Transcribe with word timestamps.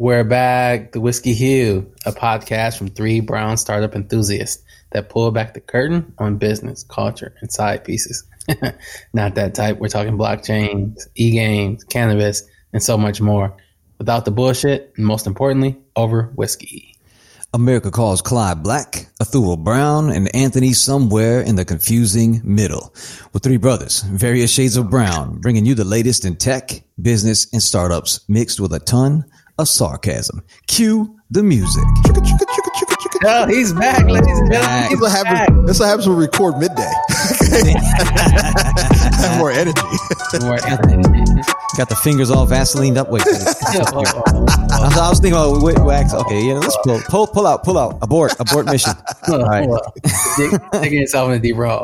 We're 0.00 0.22
back. 0.22 0.92
The 0.92 1.00
Whiskey 1.00 1.34
Hue, 1.34 1.92
a 2.06 2.12
podcast 2.12 2.78
from 2.78 2.86
three 2.86 3.18
brown 3.18 3.56
startup 3.56 3.96
enthusiasts 3.96 4.62
that 4.92 5.08
pull 5.08 5.32
back 5.32 5.54
the 5.54 5.60
curtain 5.60 6.14
on 6.18 6.36
business, 6.36 6.84
culture, 6.84 7.34
and 7.40 7.50
side 7.50 7.82
pieces. 7.82 8.22
Not 9.12 9.34
that 9.34 9.56
type. 9.56 9.78
We're 9.78 9.88
talking 9.88 10.16
blockchains, 10.16 11.08
e 11.16 11.32
games, 11.32 11.82
cannabis, 11.82 12.44
and 12.72 12.80
so 12.80 12.96
much 12.96 13.20
more. 13.20 13.56
Without 13.98 14.24
the 14.24 14.30
bullshit, 14.30 14.92
and 14.96 15.04
most 15.04 15.26
importantly, 15.26 15.76
over 15.96 16.30
whiskey. 16.36 16.94
America 17.52 17.90
calls 17.90 18.22
Clyde 18.22 18.62
Black, 18.62 19.08
Athul 19.20 19.58
Brown, 19.58 20.12
and 20.12 20.32
Anthony 20.32 20.74
somewhere 20.74 21.40
in 21.40 21.56
the 21.56 21.64
confusing 21.64 22.40
middle. 22.44 22.94
With 23.32 23.42
three 23.42 23.56
brothers, 23.56 24.02
various 24.02 24.52
shades 24.52 24.76
of 24.76 24.90
brown, 24.90 25.40
bringing 25.40 25.66
you 25.66 25.74
the 25.74 25.84
latest 25.84 26.24
in 26.24 26.36
tech, 26.36 26.84
business, 27.02 27.52
and 27.52 27.60
startups 27.60 28.20
mixed 28.28 28.60
with 28.60 28.72
a 28.72 28.78
ton 28.78 29.24
of 29.58 29.68
sarcasm. 29.68 30.42
Cue 30.66 31.14
the 31.30 31.42
music. 31.42 31.82
Oh, 33.24 33.46
he's 33.48 33.72
back, 33.72 34.04
ladies 34.06 34.38
and 34.38 34.52
gentlemen. 34.52 34.88
That's 34.90 35.00
what 35.00 35.10
happens. 35.10 35.66
That's 35.66 35.80
what 35.80 35.86
happens 35.86 36.06
when 36.08 36.16
we 36.18 36.24
record 36.24 36.56
midday. 36.58 36.82
Have 39.18 39.38
more 39.38 39.50
energy. 39.50 39.72
Got 41.76 41.88
the 41.88 41.98
fingers 42.02 42.30
all 42.30 42.46
Vaseline 42.46 42.96
up. 42.96 43.10
Wait, 43.10 43.24
wait. 43.26 43.36
Oh, 43.70 43.82
oh, 43.92 44.22
oh. 44.26 44.46
I 44.70 44.86
was, 44.86 44.96
I 44.98 45.08
was 45.10 45.18
thinking, 45.20 45.38
oh, 45.38 45.62
wait, 45.62 45.78
wax. 45.80 46.14
Okay, 46.14 46.46
yeah, 46.46 46.54
let's 46.54 46.76
pull, 46.84 47.00
pull, 47.08 47.26
pull 47.26 47.46
out, 47.46 47.64
pull 47.64 47.76
out, 47.78 47.98
abort, 48.02 48.34
abort 48.40 48.66
mission. 48.66 48.92
Hold 49.24 49.42
All 49.42 49.46
on, 49.46 49.50
right. 49.50 49.68
hold. 49.68 49.80
Dig- 50.36 50.82
Digging 50.82 51.00
yourself 51.00 51.28
in 51.30 51.36
a 51.36 51.38
deep 51.40 51.56
row. 51.56 51.82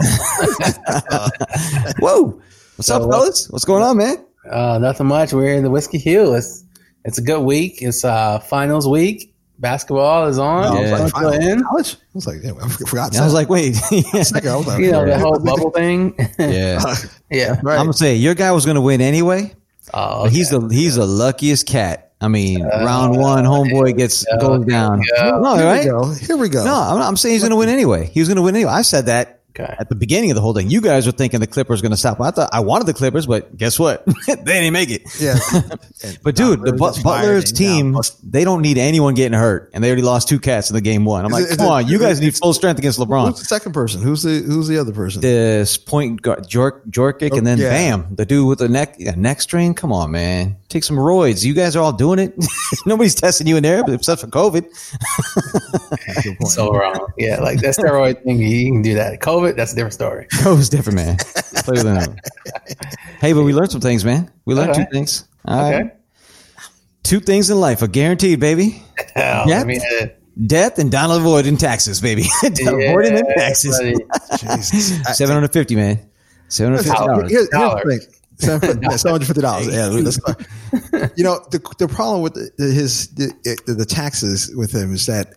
Whoa, 1.98 2.41
what's 2.77 2.88
up, 2.91 3.02
So, 3.02 3.10
fellas? 3.10 3.51
What's 3.51 3.65
going 3.65 3.82
on, 3.82 3.96
man? 3.98 4.24
Uh, 4.51 4.79
nothing 4.79 5.06
much. 5.06 5.32
We're 5.32 5.54
in 5.54 5.62
the 5.65 5.70
Whiskey 5.70 5.98
Hue. 5.98 6.34
It's 6.34 6.63
it's 7.04 7.18
a 7.18 7.22
good 7.22 7.40
week. 7.42 7.82
It's 7.82 8.04
uh 8.04 8.38
finals 8.40 8.88
week. 8.88 9.30
Basketball 9.58 10.26
is 10.26 10.38
on. 10.38 10.64
I 10.64 10.80
was 10.80 10.90
like, 10.90 11.00
Until 11.02 11.08
final- 11.30 11.32
end. 11.48 11.64
college? 11.64 11.95
I 11.95 11.98
was 12.15 12.26
like, 12.26 12.42
damn, 12.42 12.59
I 12.59 12.68
forgot. 12.68 13.16
I 13.16 13.24
was 13.24 13.34
like, 13.34 13.48
wait, 13.48 13.76
yeah. 13.92 14.23
Second, 14.24 14.51
I 14.51 14.56
was 14.56 14.66
like, 14.66 14.80
you 14.80 14.90
know, 14.90 15.06
the 15.06 15.16
whole 15.18 15.38
bubble 15.38 15.70
thing. 15.70 16.14
yeah. 16.38 16.82
yeah. 17.30 17.60
Right. 17.62 17.79
I'm 17.79 17.87
gonna 17.87 17.92
say 17.92 18.16
your 18.16 18.34
guy 18.34 18.51
was 18.52 18.66
gonna 18.66 18.80
win 18.80 19.01
anyway. 19.01 19.54
Oh, 19.92 20.24
But 20.24 20.32
he's 20.32 20.51
the 20.51 20.60
he's 20.68 20.96
the 20.96 21.06
luckiest 21.06 21.66
cat. 21.66 22.12
I 22.20 22.29
mean, 22.29 22.62
round 22.64 23.16
one, 23.18 23.45
homeboy 23.45 23.96
gets 23.98 24.24
yeah, 24.29 24.38
goes 24.40 24.64
down. 24.64 25.02
yeah. 25.14 25.30
No, 25.32 25.57
Here 25.57 25.66
right? 25.66 25.84
we 25.84 25.90
go. 25.90 26.10
Here 26.14 26.36
we 26.38 26.48
go. 26.48 26.64
No, 26.64 26.74
I'm, 26.74 27.02
I'm 27.02 27.16
saying 27.16 27.34
he's 27.34 27.42
gonna 27.42 27.57
win 27.57 27.68
anyway. 27.68 28.07
He 28.07 28.20
was 28.20 28.29
gonna 28.29 28.40
win 28.42 28.57
anyway. 28.57 28.73
I 28.73 28.82
said 28.82 29.07
that 29.07 29.40
okay. 29.59 29.74
at 29.79 29.88
the 29.88 29.95
beginning 29.95 30.30
of 30.30 30.35
the 30.35 30.41
whole 30.41 30.55
thing. 30.55 30.71
You 30.71 30.80
guys 30.80 31.07
were 31.07 31.13
thinking 31.13 31.41
the 31.41 31.47
Clippers 31.47 31.80
were 31.80 31.85
gonna 31.88 31.97
stop. 31.97 32.21
I 32.21 32.30
thought 32.30 32.51
I 32.52 32.60
wanted 32.60 32.87
the 32.87 32.95
Clippers, 32.95 33.27
but 33.27 33.57
guess 33.57 33.79
what? 33.79 34.05
they 34.27 34.35
didn't 34.37 34.73
make 34.73 34.91
it. 34.91 35.02
Yeah. 35.21 35.38
But 36.23 36.37
dude, 36.37 36.60
the 36.60 36.73
Butler's 36.73 37.02
but- 37.02 37.23
Butler's 37.23 37.52
team, 37.52 37.97
they 38.23 38.45
don't 38.45 38.60
need 38.60 38.77
anyone 38.77 39.15
getting 39.15 39.38
hurt, 39.38 39.71
and 39.73 39.82
they 39.82 39.88
already 39.88 40.02
lost 40.02 40.29
two 40.29 40.38
cats 40.38 40.69
in 40.69 40.75
the 40.75 40.80
game 40.80 41.05
one. 41.05 41.25
I'm 41.25 41.32
Is 41.32 41.41
like, 41.41 41.52
it- 41.52 41.57
come 41.59 41.66
it- 41.66 41.71
on, 41.71 41.87
you 41.87 41.99
guys 41.99 42.19
it- 42.19 42.23
need 42.23 42.37
full 42.37 42.52
strength 42.52 42.79
against 42.79 42.99
LeBron. 42.99 43.29
Who's 43.29 43.38
the 43.38 43.45
second 43.47 43.73
person? 43.73 44.02
Who's 44.02 44.23
the 44.23 44.41
Who's 44.41 44.69
the 44.69 44.79
other 44.79 44.93
person? 44.93 45.23
This 45.23 45.77
point 45.77 46.21
guard, 46.23 46.45
Jork, 46.49 46.87
Jorkic, 46.88 47.37
and 47.37 47.47
then 47.47 47.59
oh, 47.59 47.63
yeah. 47.63 47.71
bam, 47.71 48.15
the 48.15 48.27
dude 48.27 48.47
with 48.49 48.59
the 48.59 48.69
neck 48.69 48.97
yeah, 48.99 49.15
neck 49.16 49.41
strain. 49.41 49.75
Come 49.75 49.93
on, 49.93 50.10
man, 50.10 50.57
take 50.74 50.84
some 50.84 50.96
roids. 50.96 51.44
You 51.44 51.54
guys 51.54 51.76
are 51.76 51.82
all 51.82 51.92
doing 51.92 52.18
it. 52.18 52.34
Nobody's 52.86 53.14
testing 53.14 53.46
you 53.46 53.56
in 53.56 53.62
there, 53.62 53.82
except 53.88 54.20
for 54.20 54.26
COVID. 54.26 54.66
So 56.48 56.70
wrong. 56.72 57.06
Yeah, 57.16 57.40
like 57.40 57.60
that 57.60 57.74
steroid 57.76 58.22
thing. 58.24 58.38
You 58.40 58.72
can 58.72 58.82
do 58.82 58.95
that. 58.95 59.20
COVID. 59.20 59.56
That's 59.56 59.72
a 59.72 59.76
different 59.76 59.95
story. 59.95 60.26
COVID's 60.32 60.68
different, 60.68 60.96
man. 60.96 61.16
Play 61.64 61.74
with 61.74 61.84
them. 61.84 62.16
Hey, 63.20 63.32
but 63.32 63.45
we 63.45 63.52
learned 63.52 63.70
some 63.70 63.80
things, 63.80 64.04
man. 64.04 64.30
We 64.44 64.54
learned 64.54 64.70
Okay. 64.72 64.84
two 64.84 64.91
things. 64.91 65.26
All 65.47 65.62
right. 65.70 65.84
Okay. 65.86 65.94
Two 67.04 67.20
things 67.20 67.50
in 67.50 67.60
life 67.60 67.82
are 67.82 67.86
guaranteed, 67.86 68.41
baby. 68.41 68.82
Hell, 69.14 69.44
Yeah. 69.48 69.60
I 69.60 69.64
mean, 69.64 69.80
uh, 70.00 70.06
Death 70.47 70.78
and 70.78 70.91
Donald 70.91 71.20
avoiding 71.20 71.56
taxes, 71.56 72.00
baby. 72.00 72.25
avoiding 72.42 73.14
them 73.14 73.26
taxes. 73.36 73.78
buddy. 73.78 73.94
Jesus. 74.38 75.16
Seven 75.16 75.34
hundred 75.34 75.52
fifty, 75.52 75.76
man. 75.76 76.10
Seven 76.48 76.74
hundred 76.74 76.84
fifty 76.90 77.28
Here- 77.34 77.46
dollars. 77.52 78.08
Here's, 78.40 78.62
here's 78.62 78.62
Dollar. 78.62 78.74
the 78.74 78.80
thing. 78.80 78.98
Seven 78.98 79.12
hundred 79.12 79.26
fifty 79.26 79.42
dollars. 79.42 79.66
Yeah. 79.68 81.10
You 81.16 81.22
know 81.24 81.40
the 81.50 81.60
the 81.78 81.88
problem 81.88 82.22
with 82.22 82.34
the, 82.34 82.64
his 82.64 83.08
the, 83.14 83.32
the, 83.66 83.74
the 83.74 83.84
taxes 83.84 84.52
with 84.56 84.72
him 84.72 84.92
is 84.92 85.06
that 85.06 85.34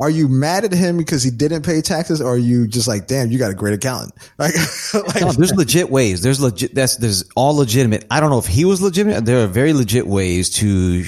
are 0.00 0.10
you 0.10 0.28
mad 0.28 0.64
at 0.64 0.72
him 0.72 0.96
because 0.96 1.22
he 1.22 1.30
didn't 1.30 1.62
pay 1.64 1.80
taxes, 1.80 2.20
or 2.20 2.34
are 2.34 2.38
you 2.38 2.66
just 2.66 2.86
like, 2.88 3.06
damn, 3.06 3.30
you 3.30 3.38
got 3.38 3.50
a 3.50 3.54
great 3.54 3.74
accountant? 3.74 4.14
Like, 4.38 4.54
like 4.94 5.20
No, 5.22 5.32
there's 5.32 5.52
legit 5.54 5.90
ways. 5.90 6.22
There's 6.22 6.40
legit. 6.40 6.74
That's 6.74 6.96
there's 6.96 7.24
all 7.34 7.56
legitimate. 7.56 8.06
I 8.10 8.20
don't 8.20 8.30
know 8.30 8.38
if 8.38 8.46
he 8.46 8.64
was 8.64 8.80
legitimate. 8.80 9.24
There 9.24 9.42
are 9.42 9.48
very 9.48 9.72
legit 9.72 10.06
ways 10.06 10.50
to 10.50 11.04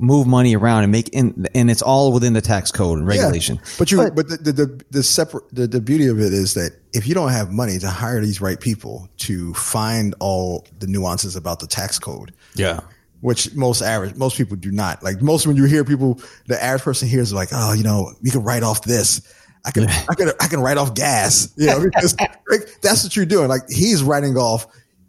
move 0.00 0.26
money 0.26 0.56
around 0.56 0.82
and 0.82 0.90
make 0.90 1.14
and 1.14 1.48
and 1.54 1.70
it's 1.70 1.82
all 1.82 2.12
within 2.12 2.32
the 2.32 2.40
tax 2.40 2.72
code 2.72 2.98
and 2.98 3.06
regulation. 3.06 3.56
Yeah. 3.56 3.70
But 3.78 3.90
you, 3.92 4.10
but, 4.10 4.28
the, 4.28 4.36
the, 4.38 4.52
the, 4.52 4.84
the 4.90 5.02
separate, 5.02 5.44
the, 5.54 5.66
the 5.66 5.80
beauty 5.80 6.06
of 6.06 6.18
it 6.18 6.32
is 6.32 6.54
that 6.54 6.72
if 6.92 7.06
you 7.06 7.14
don't 7.14 7.30
have 7.30 7.52
money 7.52 7.78
to 7.78 7.88
hire 7.88 8.20
these 8.20 8.40
right 8.40 8.58
people 8.58 9.08
to 9.18 9.52
find 9.54 10.14
all 10.18 10.66
the 10.78 10.86
nuances 10.86 11.36
about 11.36 11.60
the 11.60 11.66
tax 11.66 11.98
code, 11.98 12.32
Yeah. 12.54 12.80
which 13.20 13.54
most 13.54 13.82
average, 13.82 14.16
most 14.16 14.36
people 14.38 14.56
do 14.56 14.72
not. 14.72 15.02
Like 15.02 15.20
most 15.20 15.46
when 15.46 15.56
you 15.56 15.64
hear 15.64 15.84
people, 15.84 16.18
the 16.46 16.60
average 16.62 16.82
person 16.82 17.06
hears 17.08 17.32
like, 17.32 17.50
oh, 17.52 17.74
you 17.74 17.82
know, 17.84 18.12
we 18.22 18.30
can 18.30 18.42
write 18.42 18.62
off 18.62 18.82
this. 18.84 19.20
I 19.66 19.70
can, 19.70 19.84
I 20.08 20.14
can, 20.16 20.30
I 20.40 20.46
can 20.48 20.60
write 20.60 20.78
off 20.78 20.94
gas. 20.94 21.52
You 21.56 21.66
know, 21.66 21.80
because 21.84 22.16
like, 22.48 22.80
that's 22.80 23.04
what 23.04 23.14
you're 23.14 23.26
doing. 23.26 23.48
Like 23.48 23.68
he's 23.68 24.02
writing 24.02 24.36
off. 24.38 24.66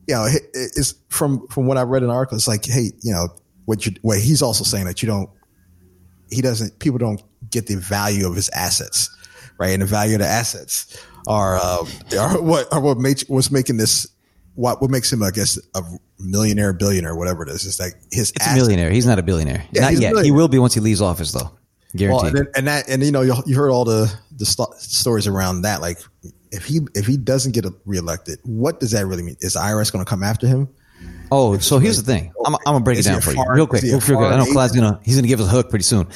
You 0.08 0.16
know, 0.16 0.26
it- 0.26 0.44
it's 0.54 0.96
from 1.08 1.48
from 1.48 1.66
what 1.68 1.78
I 1.78 1.84
read 1.84 2.02
in 2.04 2.10
the 2.10 2.14
article. 2.14 2.36
It's 2.36 2.48
like, 2.48 2.66
hey, 2.66 2.92
you 3.02 3.14
know, 3.14 3.30
what 3.66 3.86
you, 3.86 3.94
what 4.02 4.20
he's 4.20 4.42
also 4.42 4.64
saying 4.64 4.86
that 4.86 5.02
you 5.02 5.08
don't 5.08 5.30
he 6.30 6.42
doesn't 6.42 6.80
people 6.80 6.98
don't 6.98 7.22
get 7.50 7.68
the 7.68 7.76
value 7.76 8.28
of 8.28 8.36
his 8.36 8.50
assets 8.50 9.10
right 9.58 9.72
and 9.72 9.82
the 9.82 9.86
value 9.86 10.16
of 10.16 10.22
the 10.22 10.28
assets 10.28 10.98
are 11.28 11.58
uh, 11.58 11.86
are 12.20 12.42
what 12.42 12.72
are 12.74 12.80
what 12.80 12.98
makes 12.98 13.28
what's 13.30 13.52
making 13.52 13.78
this 13.78 14.08
what 14.56 14.82
what 14.82 14.90
makes 14.90 15.12
him 15.12 15.22
i 15.24 15.32
guess 15.32 15.60
a 15.76 15.82
millionaire 16.20 16.74
billionaire 16.74 17.16
whatever 17.16 17.44
it 17.44 17.50
is 17.50 17.66
is 17.66 17.80
like 17.80 17.94
his 18.12 18.32
It's 18.36 18.48
a 18.48 18.54
millionaire. 18.54 18.92
He's 18.92 19.06
not 19.08 19.18
a 19.20 19.24
billionaire. 19.24 19.66
Yeah, 19.72 19.82
not 19.82 19.94
yet. 19.98 20.24
He 20.24 20.32
will 20.32 20.48
be 20.48 20.60
once 20.60 20.74
he 20.74 20.80
leaves 20.80 21.02
office, 21.02 21.32
though. 21.32 21.40
well, 21.40 21.52
Guaranteed. 21.96 22.28
and, 22.28 22.38
then, 22.38 22.48
and 22.56 22.68
that 22.68 22.90
and 22.90 23.04
you 23.04 23.12
know 23.12 23.22
you, 23.22 23.34
you 23.48 23.56
heard 23.56 23.72
all 23.72 23.86
the 23.86 24.14
the 24.38 24.46
sto- 24.46 24.72
stories 24.78 25.26
around 25.26 25.64
that 25.64 25.82
like 25.82 25.98
if 26.52 26.66
he 26.66 26.82
if 26.96 27.08
he 27.08 27.18
doesn't 27.18 27.54
get 27.54 27.66
reelected 27.86 28.40
what 28.44 28.80
does 28.80 28.92
that 28.92 29.06
really 29.08 29.24
mean 29.24 29.36
is 29.42 29.54
the 29.54 29.60
irs 29.60 29.92
going 29.92 30.04
to 30.04 30.10
come 30.10 30.22
after 30.24 30.48
him 30.48 30.68
Oh, 31.34 31.58
so 31.60 31.80
here's 31.80 32.02
the 32.02 32.12
thing. 32.12 32.34
I'm, 32.46 32.56
I'm 32.56 32.60
gonna 32.66 32.80
break 32.84 33.00
it 33.00 33.04
down 33.06 33.22
for 33.22 33.32
you 33.32 33.44
real 33.50 33.66
quick. 33.66 33.84
is 33.84 33.90
he 33.90 33.96
a 33.96 34.00
Real 34.00 34.18
quick. 34.20 34.32
I 34.34 34.38
know 34.38 34.46
Clyde's 34.52 34.74
gonna 34.74 35.00
he's 35.04 35.16
gonna 35.16 35.28
give 35.28 35.40
us 35.40 35.48
a 35.48 35.50
hook 35.50 35.70
pretty 35.70 35.84
soon. 35.84 36.08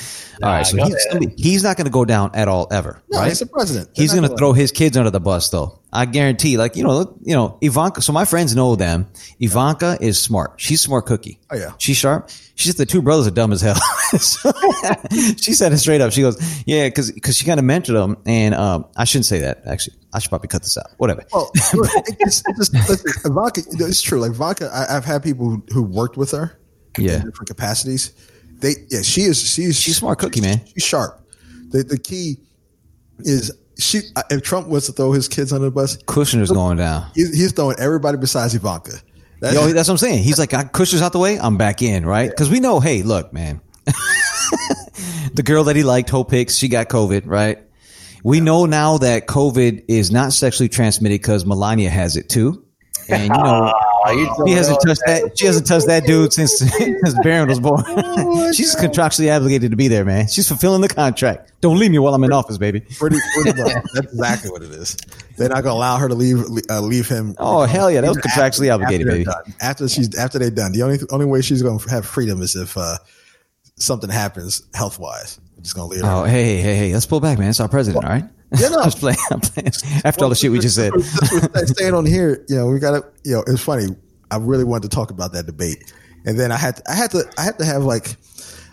All 0.44 0.50
right, 0.50 0.66
so 0.66 0.76
he's, 0.78 1.08
he's 1.38 1.64
not 1.64 1.78
gonna 1.78 1.90
go 1.90 2.04
down 2.04 2.32
at 2.34 2.50
all 2.50 2.68
ever. 2.72 3.02
no 3.10 3.20
right? 3.20 3.30
he's 3.30 3.40
the 3.40 3.46
president 3.46 3.90
He's 3.94 4.12
They're 4.12 4.20
going 4.20 4.30
not 4.30 4.36
to 4.36 4.38
throw 4.38 4.52
his 4.52 4.74
kids 4.74 4.98
under 4.98 5.12
the 5.12 5.22
bus, 5.22 5.50
though. 5.50 5.80
I 5.94 6.06
guarantee. 6.06 6.58
Like 6.58 6.76
you 6.76 6.84
know, 6.84 7.18
you 7.24 7.34
know, 7.34 7.58
Ivanka. 7.62 8.02
So 8.02 8.12
my 8.12 8.26
friends 8.26 8.54
know 8.54 8.76
them. 8.76 9.08
Ivanka 9.40 9.98
is 10.02 10.22
smart. 10.22 10.56
She's 10.58 10.82
smart 10.82 11.06
cookie. 11.06 11.40
Oh, 11.50 11.56
yeah. 11.56 11.72
she's 11.78 11.96
sharp. 11.96 12.30
She 12.56 12.66
just 12.66 12.78
the 12.78 12.86
two 12.86 13.02
brothers 13.02 13.28
are 13.28 13.32
dumb 13.32 13.54
as 13.54 13.62
hell. 13.62 13.80
So, 14.18 14.52
she 15.38 15.54
said 15.54 15.74
it 15.74 15.78
straight 15.80 16.00
up. 16.00 16.12
She 16.14 16.22
goes, 16.22 16.38
"Yeah, 16.66 16.88
because 16.88 17.12
because 17.12 17.36
she 17.36 17.44
kind 17.46 17.60
of 17.60 17.66
mentored 17.66 17.94
them." 17.96 18.18
And 18.26 18.54
um, 18.56 18.86
I 18.96 19.04
shouldn't 19.04 19.26
say 19.26 19.40
that. 19.40 19.64
Actually, 19.66 19.98
I 20.14 20.20
should 20.20 20.30
probably 20.30 20.48
cut 20.48 20.62
this 20.62 20.78
out. 20.78 20.86
Whatever. 20.98 21.24
Well, 21.34 21.52
it- 21.56 22.16
it's, 22.20 22.44
it's 22.48 22.74
listen, 22.74 23.12
Ivanka, 23.26 23.62
it's 23.68 24.02
true. 24.02 24.20
Like 24.22 24.32
Ivanka, 24.32 24.70
I, 24.74 24.98
I've 25.06 25.12
had 25.14 25.24
people 25.24 25.50
who, 25.50 25.64
who 25.72 25.84
worked 25.84 26.18
with 26.18 26.32
her 26.32 26.60
Yeah. 26.98 27.18
in 27.18 27.26
different 27.26 27.48
capacities. 27.48 28.12
They, 28.60 28.74
yeah, 28.90 29.02
she 29.04 29.22
is, 29.22 29.40
she's, 29.40 29.80
She's 29.80 29.98
smart 29.98 30.18
cookie, 30.18 30.42
man. 30.42 30.62
She's 30.74 30.84
sharp. 30.84 31.22
The, 31.70 31.84
the 31.84 32.00
key 32.00 32.38
is 33.20 33.52
she, 33.78 34.00
if 34.32 34.42
Trump 34.42 34.68
was 34.68 34.86
to 34.88 34.94
throw 34.94 35.12
his 35.12 35.28
kids 35.28 35.54
under 35.54 35.66
the 35.66 35.72
bus, 35.72 35.98
Kushner's 36.04 36.50
going 36.52 36.78
down. 36.78 37.06
he's, 37.14 37.36
he's 37.38 37.52
throwing 37.52 37.78
everybody 37.80 38.18
besides 38.18 38.56
Ivanka. 38.56 38.94
That- 39.42 39.54
Yo, 39.54 39.68
that's 39.74 39.88
what 39.90 39.94
I'm 39.94 39.98
saying. 40.00 40.24
He's 40.24 40.40
like, 40.40 40.54
I 40.54 40.64
Kushner's 40.64 41.02
out 41.04 41.12
the 41.14 41.20
way. 41.20 41.38
I'm 41.38 41.58
back 41.58 41.82
in, 41.84 42.06
right? 42.06 42.30
Because 42.30 42.50
we 42.50 42.60
know, 42.60 42.80
hey, 42.80 43.04
look, 43.04 43.32
man, 43.34 43.62
the 45.34 45.44
girl 45.44 45.66
that 45.66 45.76
he 45.76 45.84
liked, 45.84 46.10
Hope 46.10 46.32
Hicks, 46.32 46.56
she 46.56 46.68
got 46.70 46.88
COVID, 46.90 47.24
right? 47.26 47.60
We 48.24 48.40
know 48.40 48.66
now 48.66 48.98
that 49.00 49.28
COVID 49.28 49.86
is 49.88 50.10
not 50.12 50.34
sexually 50.34 50.70
transmitted 50.70 51.22
because 51.22 51.46
Melania 51.46 51.90
has 51.92 52.16
it 52.18 52.30
too. 52.30 52.66
And 53.10 53.24
you 53.24 53.30
know, 53.30 53.72
Oh, 54.08 54.12
you 54.12 54.48
she 54.48 54.54
hasn't 54.54 54.80
touched 54.86 55.02
that. 55.06 55.38
She 55.38 55.46
hasn't 55.46 55.68
touched 55.68 55.88
that 55.88 56.06
dude 56.06 56.34
since 56.34 56.58
since 56.60 57.16
Barron 57.24 57.50
was 57.50 57.60
born. 57.60 57.84
She's 58.54 58.76
contractually 58.76 59.36
obligated 59.36 59.72
to 59.72 59.78
be 59.78 59.88
there, 59.88 60.06
man. 60.06 60.28
She's 60.28 60.48
fulfilling 60.48 60.82
the 60.82 60.88
contract. 60.88 61.52
Don't 61.62 61.80
leave 61.80 61.92
me 61.92 62.00
while 62.00 62.14
I'm 62.14 62.24
in 62.24 62.32
office, 62.32 62.58
baby. 62.58 62.82
pretty, 62.98 63.18
pretty 63.34 63.62
much. 63.62 63.74
That's 63.94 64.08
exactly 64.14 64.52
what 64.52 64.62
it 64.62 64.72
is. 64.72 64.96
They're 65.38 65.50
not 65.50 65.64
going 65.64 65.74
to 65.74 65.78
allow 65.78 65.98
her 65.98 66.08
to 66.08 66.14
leave, 66.16 66.44
uh, 66.70 66.82
leave 66.82 67.08
him. 67.10 67.36
Oh 67.40 67.64
hell 67.64 67.90
yeah, 67.90 68.02
that 68.02 68.08
was 68.10 68.18
Even 68.18 68.30
contractually 68.32 68.74
obligated, 68.74 69.08
they're 69.08 69.14
baby. 69.14 69.26
done. 69.26 69.54
After 69.62 69.88
she's 69.90 70.16
after 70.16 70.40
they're 70.40 70.52
done, 70.52 70.72
the 70.72 70.84
only 70.84 71.00
only 71.10 71.26
way 71.26 71.42
she's 71.42 71.62
going 71.62 71.80
to 71.80 71.90
have 71.90 72.06
freedom 72.06 72.42
is 72.42 72.56
if 72.56 72.78
uh, 72.78 72.98
something 73.78 74.10
happens 74.10 74.64
health 74.74 75.00
wise. 75.00 75.40
Just 75.62 75.76
going 75.76 75.90
to 75.90 75.96
leave 75.96 76.06
her. 76.06 76.12
Oh 76.12 76.24
hey 76.26 76.62
hey 76.62 76.76
hey, 76.76 76.94
let's 76.94 77.06
pull 77.08 77.20
back, 77.20 77.40
man. 77.40 77.50
It's 77.50 77.60
our 77.60 77.68
president, 77.68 78.04
all 78.06 78.12
right? 78.12 78.26
Yeah, 78.60 78.70
no. 78.70 78.78
I'm 78.80 78.86
just 78.86 79.00
playing. 79.00 79.18
I'm 79.32 79.42
playing. 79.42 79.72
After 80.06 80.24
all 80.24 80.30
the 80.30 80.36
shit 80.36 80.52
we 80.52 80.60
just 80.60 80.76
said. 80.76 80.94
Staying 81.68 81.94
on 81.94 82.06
here, 82.06 82.46
you 82.48 82.56
know, 82.56 82.68
we 82.68 82.80
got 82.80 82.92
to, 82.92 83.04
you 83.24 83.34
know, 83.36 83.44
it's 83.48 83.62
funny. 83.62 83.88
I 84.32 84.38
really 84.38 84.64
wanted 84.64 84.90
to 84.90 84.96
talk 84.96 85.12
about 85.12 85.34
that 85.34 85.46
debate. 85.46 85.92
and 86.26 86.40
then 86.40 86.52
I 86.52 86.58
had 86.58 86.78
to, 86.78 86.84
I 86.90 86.96
had 86.96 87.12
to 87.12 87.24
I 87.38 87.42
had 87.44 87.58
to 87.60 87.66
have 87.66 87.84
like 87.84 88.16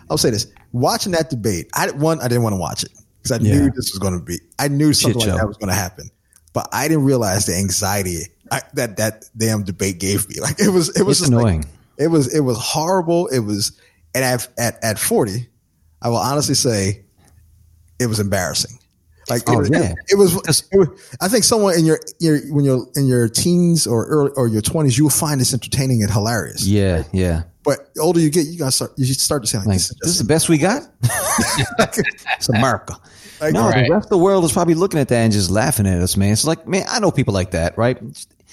I'll 0.09 0.17
say 0.17 0.29
this 0.29 0.47
watching 0.71 1.11
that 1.13 1.29
debate. 1.29 1.69
I 1.73 1.91
one 1.91 2.19
I 2.21 2.27
didn't 2.27 2.43
want 2.43 2.53
to 2.53 2.57
watch 2.59 2.83
it 2.83 2.91
because 3.21 3.31
I 3.39 3.43
Yeah. 3.43 3.53
knew 3.53 3.65
this 3.71 3.91
was 3.91 3.99
going 3.99 4.17
to 4.17 4.23
be 4.23 4.39
I 4.59 4.67
knew 4.67 4.93
something 4.93 5.19
Shit 5.19 5.29
like 5.29 5.35
show. 5.35 5.41
that 5.41 5.47
was 5.47 5.57
going 5.57 5.69
to 5.69 5.75
happen, 5.75 6.09
but 6.53 6.67
I 6.71 6.87
didn't 6.87 7.03
realize 7.05 7.45
the 7.45 7.55
anxiety 7.55 8.19
I, 8.51 8.61
that 8.75 8.97
that 8.97 9.25
damn 9.35 9.63
debate 9.63 9.99
gave 9.99 10.27
me. 10.29 10.35
Like 10.39 10.59
it 10.59 10.69
was 10.69 10.89
it 10.97 11.03
was 11.03 11.19
just 11.19 11.31
like- 11.31 11.41
annoying. 11.41 11.65
it 11.97 12.07
was 12.07 12.33
it 12.33 12.41
was 12.41 12.57
horrible. 12.59 13.27
It 13.27 13.39
was 13.39 13.79
and 14.15 14.23
at 14.23 14.47
at 14.57 14.83
at 14.83 14.99
forty, 14.99 15.49
I 16.01 16.09
will 16.09 16.17
honestly 16.17 16.55
say 16.55 17.05
it 17.99 18.07
was 18.07 18.19
embarrassing. 18.19 18.77
Like 19.29 19.43
oh, 19.47 19.53
it, 19.53 19.55
Oh, 19.55 19.59
was, 19.59 19.69
yeah. 19.69 19.93
it, 20.09 20.17
was, 20.17 20.67
it 20.71 20.77
was. 20.77 21.17
I 21.21 21.27
think 21.27 21.43
someone 21.43 21.77
in 21.77 21.85
your 21.85 21.99
your 22.19 22.39
when 22.53 22.65
you're 22.65 22.85
in 22.95 23.05
your 23.07 23.29
teens 23.29 23.87
or 23.87 24.05
early 24.07 24.31
or 24.35 24.47
your 24.47 24.61
twenties, 24.61 24.97
you 24.97 25.05
will 25.05 25.11
find 25.11 25.39
this 25.39 25.53
entertaining 25.53 26.01
and 26.03 26.11
hilarious. 26.11 26.65
Yeah, 26.65 27.03
yeah. 27.13 27.43
But 27.63 27.93
the 27.95 28.01
older 28.01 28.19
you 28.19 28.29
get, 28.29 28.45
you 28.47 28.57
gotta 28.59 28.71
start. 28.73 28.91
You 28.97 29.05
start 29.13 29.43
to 29.43 29.47
say 29.47 29.57
like, 29.59 29.67
Like 29.67 29.77
this, 29.77 29.87
this 29.89 30.09
is 30.09 30.11
is 30.15 30.17
the 30.19 30.25
best 30.25 30.49
we 30.49 30.57
got. 30.57 30.83
it's 31.79 32.49
America. 32.49 32.95
Like, 33.39 33.53
no, 33.53 33.69
Right. 33.69 33.85
the 33.87 33.93
rest 33.93 34.05
of 34.05 34.09
the 34.09 34.17
world 34.17 34.43
is 34.45 34.51
probably 34.51 34.73
looking 34.73 34.99
at 34.99 35.07
that 35.09 35.17
and 35.17 35.33
just 35.33 35.49
laughing 35.49 35.87
at 35.87 35.99
us, 36.01 36.15
man. 36.17 36.31
It's 36.33 36.45
like, 36.45 36.67
man, 36.67 36.85
I 36.89 36.99
know 36.99 37.11
people 37.11 37.33
like 37.33 37.51
that, 37.51 37.77
right? 37.77 37.97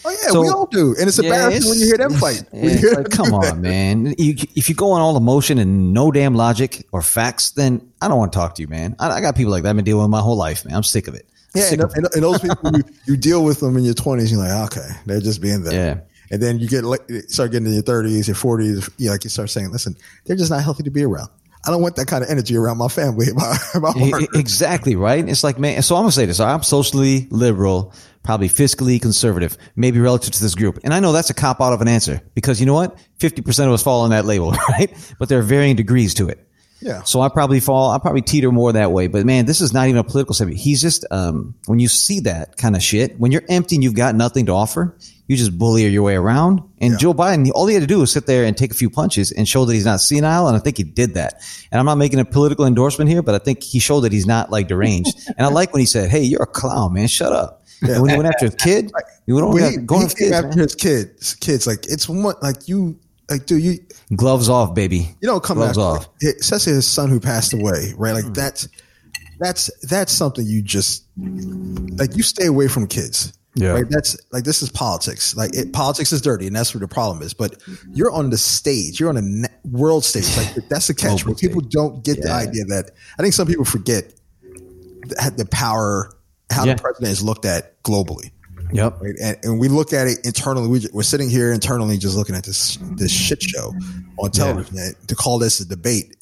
Oh 0.04 0.10
yeah, 0.10 0.30
So- 0.30 0.40
we 0.42 0.48
all 0.48 0.66
do, 0.66 0.94
and 0.98 1.08
it's 1.08 1.18
Yeah, 1.18 1.30
embarrassing 1.30 1.68
when 1.70 1.78
you 1.78 1.86
hear 1.86 1.96
them 1.98 2.14
fight. 2.14 2.42
It's 2.52 2.80
hear 2.80 2.92
like, 2.94 3.08
them 3.08 3.12
come 3.12 3.40
that. 3.40 3.52
on, 3.52 3.60
man. 3.62 4.14
You, 4.18 4.34
if 4.56 4.68
you 4.68 4.74
go 4.74 4.92
on 4.92 5.00
all 5.00 5.16
emotion 5.16 5.58
and 5.58 5.92
no 5.92 6.10
damn 6.10 6.34
logic 6.34 6.86
or 6.92 7.02
facts, 7.02 7.52
then 7.52 7.86
I 8.00 8.08
don't 8.08 8.18
want 8.18 8.32
to 8.32 8.38
talk 8.38 8.54
to 8.56 8.62
you, 8.62 8.68
man. 8.68 8.96
I, 8.98 9.10
I 9.10 9.20
got 9.20 9.36
people 9.36 9.50
like 9.52 9.62
that 9.64 9.70
I've 9.70 9.76
been 9.76 9.84
dealing 9.84 10.02
with 10.02 10.10
my 10.10 10.20
whole 10.20 10.36
life, 10.36 10.64
man. 10.64 10.74
I'm 10.74 10.82
sick 10.82 11.08
of 11.08 11.14
it. 11.14 11.26
Yeah, 11.54 11.72
and, 11.72 11.82
of 11.82 11.90
it. 11.90 11.96
and, 11.96 12.06
and 12.14 12.22
those 12.22 12.38
people 12.40 12.76
you, 12.76 12.84
you 13.06 13.16
deal 13.16 13.44
with 13.44 13.60
them 13.60 13.76
in 13.76 13.84
your 13.84 13.94
twenties, 13.94 14.30
you're 14.30 14.40
like, 14.40 14.72
okay, 14.72 14.88
they're 15.06 15.20
just 15.20 15.40
being 15.40 15.64
there. 15.64 15.72
Yeah. 15.74 16.00
And 16.32 16.40
then 16.40 16.60
you 16.60 16.68
get 16.68 16.84
like, 16.84 17.00
start 17.26 17.50
getting 17.50 17.66
in 17.66 17.74
your 17.74 17.82
thirties, 17.82 18.28
your 18.28 18.36
forties, 18.36 18.88
you 18.98 19.10
like 19.10 19.24
you 19.24 19.30
start 19.30 19.50
saying, 19.50 19.72
listen, 19.72 19.96
they're 20.26 20.36
just 20.36 20.50
not 20.50 20.62
healthy 20.62 20.84
to 20.84 20.90
be 20.90 21.02
around. 21.02 21.28
I 21.66 21.70
don't 21.70 21.82
want 21.82 21.96
that 21.96 22.06
kind 22.06 22.22
of 22.24 22.30
energy 22.30 22.56
around 22.56 22.78
my 22.78 22.88
family, 22.88 23.26
my, 23.34 23.56
my 23.74 24.26
Exactly 24.34 24.94
right. 24.96 25.28
It's 25.28 25.42
like 25.44 25.58
man. 25.58 25.82
So 25.82 25.96
I'm 25.96 26.02
gonna 26.02 26.12
say 26.12 26.24
this. 26.24 26.38
I'm 26.40 26.62
socially 26.62 27.26
liberal, 27.30 27.92
probably 28.22 28.48
fiscally 28.48 29.00
conservative, 29.00 29.56
maybe 29.76 29.98
relative 29.98 30.32
to 30.32 30.42
this 30.42 30.54
group. 30.54 30.78
And 30.84 30.92
I 30.92 31.00
know 31.00 31.12
that's 31.12 31.30
a 31.30 31.34
cop 31.34 31.60
out 31.60 31.72
of 31.72 31.80
an 31.80 31.88
answer 31.88 32.20
because 32.34 32.60
you 32.60 32.66
know 32.66 32.74
what? 32.74 32.98
Fifty 33.18 33.42
percent 33.42 33.68
of 33.68 33.74
us 33.74 33.82
fall 33.82 34.02
on 34.02 34.10
that 34.10 34.24
label, 34.24 34.50
right? 34.70 35.14
But 35.18 35.28
there 35.28 35.38
are 35.38 35.42
varying 35.42 35.76
degrees 35.76 36.14
to 36.14 36.28
it. 36.28 36.46
Yeah. 36.80 37.02
So 37.02 37.20
I 37.20 37.28
probably 37.28 37.60
fall. 37.60 37.90
I 37.90 37.98
probably 37.98 38.22
teeter 38.22 38.50
more 38.50 38.72
that 38.72 38.92
way. 38.92 39.06
But 39.06 39.26
man, 39.26 39.46
this 39.46 39.60
is 39.60 39.72
not 39.72 39.88
even 39.88 39.98
a 39.98 40.04
political 40.04 40.34
statement. 40.34 40.58
He's 40.58 40.80
just 40.80 41.04
um, 41.10 41.54
when 41.66 41.78
you 41.78 41.88
see 41.88 42.20
that 42.20 42.56
kind 42.56 42.74
of 42.74 42.82
shit, 42.82 43.18
when 43.18 43.32
you're 43.32 43.44
empty 43.48 43.76
and 43.76 43.84
you've 43.84 43.94
got 43.94 44.14
nothing 44.14 44.46
to 44.46 44.52
offer, 44.52 44.96
you 45.26 45.36
just 45.36 45.56
bully 45.56 45.86
your 45.86 46.02
way 46.02 46.16
around. 46.16 46.60
And 46.80 46.98
Joe 46.98 47.14
Biden, 47.14 47.48
all 47.54 47.66
he 47.66 47.74
had 47.74 47.82
to 47.82 47.86
do 47.86 48.00
was 48.00 48.10
sit 48.10 48.26
there 48.26 48.44
and 48.44 48.56
take 48.56 48.70
a 48.72 48.74
few 48.74 48.90
punches 48.90 49.30
and 49.30 49.46
show 49.46 49.64
that 49.64 49.74
he's 49.74 49.84
not 49.84 50.00
senile. 50.00 50.48
And 50.48 50.56
I 50.56 50.60
think 50.60 50.76
he 50.76 50.82
did 50.82 51.14
that. 51.14 51.34
And 51.70 51.78
I'm 51.78 51.86
not 51.86 51.98
making 51.98 52.18
a 52.18 52.24
political 52.24 52.64
endorsement 52.64 53.10
here, 53.10 53.22
but 53.22 53.34
I 53.34 53.38
think 53.38 53.62
he 53.62 53.78
showed 53.78 54.00
that 54.00 54.12
he's 54.12 54.26
not 54.26 54.50
like 54.50 54.66
deranged. 54.66 55.16
and 55.36 55.46
I 55.46 55.50
like 55.50 55.72
when 55.72 55.80
he 55.80 55.86
said, 55.86 56.10
"Hey, 56.10 56.22
you're 56.22 56.42
a 56.42 56.46
clown, 56.46 56.94
man. 56.94 57.06
Shut 57.06 57.32
up." 57.32 57.62
And 57.82 58.02
when 58.02 58.10
he 58.10 58.16
went 58.16 58.28
after 58.28 58.46
his 58.46 58.54
kid, 58.56 58.90
you 59.26 59.34
When 59.36 59.70
he, 59.70 59.76
go 59.78 59.98
he 59.98 60.04
after 60.04 60.16
kids, 60.16 60.32
after 60.32 60.48
man. 60.48 60.58
his 60.58 60.74
kids, 60.74 61.34
kids, 61.34 61.66
like 61.66 61.86
it's 61.86 62.08
one 62.08 62.34
like 62.42 62.68
you, 62.68 62.98
like, 63.30 63.46
dude, 63.46 63.62
you, 63.62 63.78
gloves 64.16 64.48
off, 64.48 64.74
baby. 64.74 65.14
you 65.20 65.28
don't 65.28 65.42
come 65.42 65.58
gloves 65.58 65.78
after, 65.78 65.80
off. 65.80 66.08
Hmm. 66.20 66.28
especially 66.40 66.72
his 66.74 66.86
son 66.86 67.08
who 67.08 67.20
passed 67.20 67.52
away, 67.54 67.94
right? 67.96 68.12
Like 68.12 68.34
that's, 68.34 68.68
that's, 69.38 69.70
that's 69.86 70.12
something 70.12 70.44
you 70.46 70.62
just, 70.62 71.04
like 71.16 72.16
you 72.16 72.22
stay 72.22 72.46
away 72.46 72.68
from 72.68 72.86
kids. 72.86 73.32
Yeah. 73.56 73.72
Right. 73.72 73.84
That's 73.88 74.16
like, 74.32 74.44
this 74.44 74.62
is 74.62 74.70
politics. 74.70 75.34
Like 75.36 75.54
it, 75.56 75.72
politics 75.72 76.12
is 76.12 76.20
dirty 76.20 76.46
and 76.46 76.54
that's 76.54 76.72
where 76.74 76.80
the 76.80 76.88
problem 76.88 77.22
is, 77.22 77.34
but 77.34 77.60
you're 77.92 78.12
on 78.12 78.30
the 78.30 78.38
stage, 78.38 79.00
you're 79.00 79.08
on 79.08 79.16
a 79.16 79.22
na- 79.22 79.48
world 79.64 80.04
stage. 80.04 80.36
Like 80.36 80.68
that's 80.68 80.86
the 80.86 80.94
catch 80.94 81.26
where 81.26 81.34
people 81.34 81.60
don't 81.60 82.04
get 82.04 82.22
the 82.22 82.30
idea 82.30 82.64
that 82.66 82.92
I 83.18 83.22
think 83.22 83.34
some 83.34 83.48
people 83.48 83.64
forget 83.64 84.12
the, 84.42 85.34
the 85.36 85.46
power, 85.46 86.12
how 86.50 86.64
Yeah. 86.64 86.74
the 86.74 86.82
president 86.82 87.10
is 87.12 87.22
looked 87.24 87.44
at 87.44 87.82
globally 87.82 88.30
Yep. 88.72 89.00
right? 89.00 89.14
And, 89.22 89.36
and 89.42 89.60
we 89.60 89.68
look 89.68 89.92
at 89.92 90.06
it 90.06 90.18
internally. 90.24 90.68
We, 90.68 90.86
we're 90.92 91.02
sitting 91.02 91.28
here 91.28 91.52
internally, 91.52 91.98
just 91.98 92.16
looking 92.16 92.34
at 92.34 92.44
this 92.44 92.78
this 92.92 93.12
shit 93.12 93.42
show 93.42 93.72
on 94.18 94.30
television. 94.30 94.78
And 94.78 95.08
To 95.08 95.14
call 95.14 95.38
this 95.38 95.60
a 95.60 95.68
debate 95.68 96.16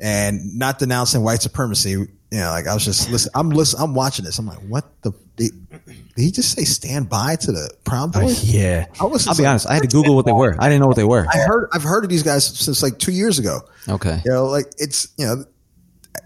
and 0.00 0.58
not 0.58 0.78
denouncing 0.78 1.22
white 1.22 1.42
supremacy, 1.42 1.90
you 1.90 2.08
know, 2.30 2.50
like 2.50 2.66
I 2.66 2.74
was 2.74 2.84
just 2.84 3.10
listen. 3.10 3.30
I'm 3.34 3.50
listen. 3.50 3.80
I'm 3.80 3.94
watching 3.94 4.24
this. 4.24 4.38
I'm 4.38 4.46
like, 4.46 4.58
what 4.58 5.02
the? 5.02 5.12
Did, 5.36 5.52
did 5.68 6.22
he 6.22 6.30
just 6.30 6.54
say 6.54 6.64
stand 6.64 7.08
by 7.08 7.36
to 7.36 7.52
the 7.52 7.70
Proud 7.84 8.14
uh, 8.14 8.20
Boys? 8.20 8.44
Yeah. 8.44 8.86
I 9.00 9.04
was 9.04 9.26
I'll 9.26 9.34
be 9.34 9.42
like, 9.42 9.50
honest. 9.50 9.66
I 9.68 9.74
had 9.74 9.82
to 9.82 9.88
Google 9.88 10.14
what 10.14 10.26
they 10.26 10.32
were. 10.32 10.54
I 10.58 10.68
didn't 10.68 10.80
know 10.80 10.86
what 10.86 10.96
they 10.96 11.04
were. 11.04 11.26
I 11.32 11.38
heard 11.38 11.70
I've 11.72 11.82
heard 11.82 12.04
of 12.04 12.10
these 12.10 12.22
guys 12.22 12.44
since 12.44 12.82
like 12.82 12.98
two 12.98 13.12
years 13.12 13.38
ago. 13.38 13.62
Okay. 13.88 14.20
You 14.24 14.32
know, 14.32 14.46
like 14.46 14.66
it's 14.78 15.08
you 15.16 15.26
know, 15.26 15.44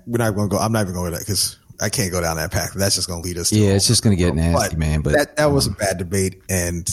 we're 0.06 0.18
not 0.18 0.34
going 0.34 0.48
to 0.48 0.56
go. 0.56 0.60
I'm 0.60 0.72
not 0.72 0.82
even 0.82 0.94
going 0.94 1.12
to 1.12 1.18
that 1.18 1.24
because 1.24 1.58
I 1.84 1.90
can't 1.90 2.10
go 2.10 2.22
down 2.22 2.38
that 2.38 2.50
path. 2.50 2.72
That's 2.74 2.94
just 2.94 3.08
going 3.08 3.20
to 3.20 3.28
lead 3.28 3.36
us. 3.36 3.50
to 3.50 3.58
Yeah, 3.58 3.72
it's 3.72 3.86
just 3.86 4.02
gonna 4.02 4.16
get 4.16 4.34
nasty, 4.34 4.70
But 4.70 4.78
man. 4.78 5.02
But 5.02 5.12
that 5.12 5.36
that 5.36 5.46
was 5.52 5.66
a 5.66 5.70
um, 5.70 5.76
bad 5.78 5.98
debate, 5.98 6.42
and 6.48 6.88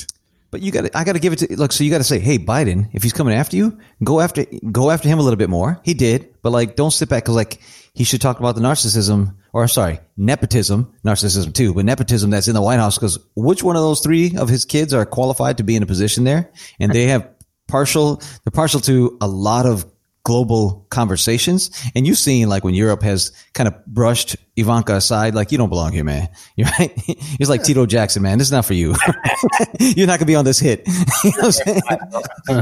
but 0.52 0.62
you 0.62 0.72
got 0.72 0.82
to 0.82 0.98
I 0.98 1.06
got 1.06 1.14
to 1.14 1.20
give 1.20 1.32
it 1.32 1.38
to 1.38 1.56
look. 1.56 1.72
So 1.72 1.86
you 1.86 1.90
got 1.90 2.00
to 2.00 2.04
say, 2.04 2.20
hey, 2.20 2.38
Biden, 2.38 2.90
if 2.92 3.02
he's 3.02 3.14
coming 3.14 3.34
after 3.34 3.56
you, 3.56 3.80
go 4.04 4.20
after 4.20 4.46
go 4.70 4.92
after 4.92 5.08
him 5.08 5.18
a 5.18 5.22
little 5.22 5.38
bit 5.38 5.50
more. 5.50 5.80
He 5.86 5.94
did, 5.94 6.36
but 6.42 6.52
like, 6.52 6.76
don't 6.76 6.92
sit 6.92 7.08
back 7.08 7.24
because 7.24 7.36
like 7.36 7.62
he 7.94 8.04
should 8.04 8.20
talk 8.20 8.40
about 8.40 8.56
the 8.56 8.62
narcissism 8.62 9.36
or 9.54 9.66
sorry, 9.70 10.00
nepotism, 10.18 10.94
narcissism 11.06 11.54
too, 11.54 11.74
but 11.74 11.86
nepotism 11.86 12.30
that's 12.30 12.50
in 12.50 12.54
the 12.54 12.62
White 12.62 12.80
House. 12.80 12.98
Because 12.98 13.18
which 13.36 13.64
one 13.64 13.78
of 13.78 13.82
those 13.82 14.02
three 14.02 14.36
of 14.38 14.50
his 14.50 14.66
kids 14.66 14.94
are 14.94 15.06
qualified 15.06 15.58
to 15.58 15.64
be 15.64 15.78
in 15.78 15.84
a 15.84 15.88
position 15.88 16.26
there, 16.26 16.52
and 16.82 16.92
they 16.92 17.08
have 17.08 17.30
partial 17.70 18.18
they're 18.44 18.52
partial 18.52 18.82
to 18.82 19.18
a 19.22 19.28
lot 19.28 19.66
of 19.66 19.86
global 20.24 20.86
conversations. 20.90 21.72
And 21.96 22.06
you've 22.06 22.18
seen 22.18 22.48
like 22.50 22.64
when 22.64 22.74
Europe 22.74 23.02
has 23.04 23.32
kind 23.54 23.68
of 23.68 23.86
brushed 23.86 24.36
Ivanka 24.56 24.96
aside, 24.96 25.34
like 25.34 25.52
you 25.52 25.58
don't 25.58 25.70
belong 25.70 25.92
here, 25.94 26.04
man. 26.04 26.30
You're 26.56 26.68
right. 26.80 26.92
It's 27.08 27.50
like 27.50 27.64
Tito 27.64 27.86
Jackson, 27.86 28.22
man. 28.22 28.38
This 28.38 28.48
is 28.48 28.52
not 28.52 28.66
for 28.66 28.74
you. 28.74 28.94
You're 29.80 30.08
not 30.08 30.20
gonna 30.20 30.28
be 30.28 30.36
on 30.36 30.46
this 30.46 30.60
hit. 30.60 30.84
you 31.24 31.32
know 31.32 31.38
what 31.38 31.46
I'm 31.46 31.52
saying? 31.52 31.82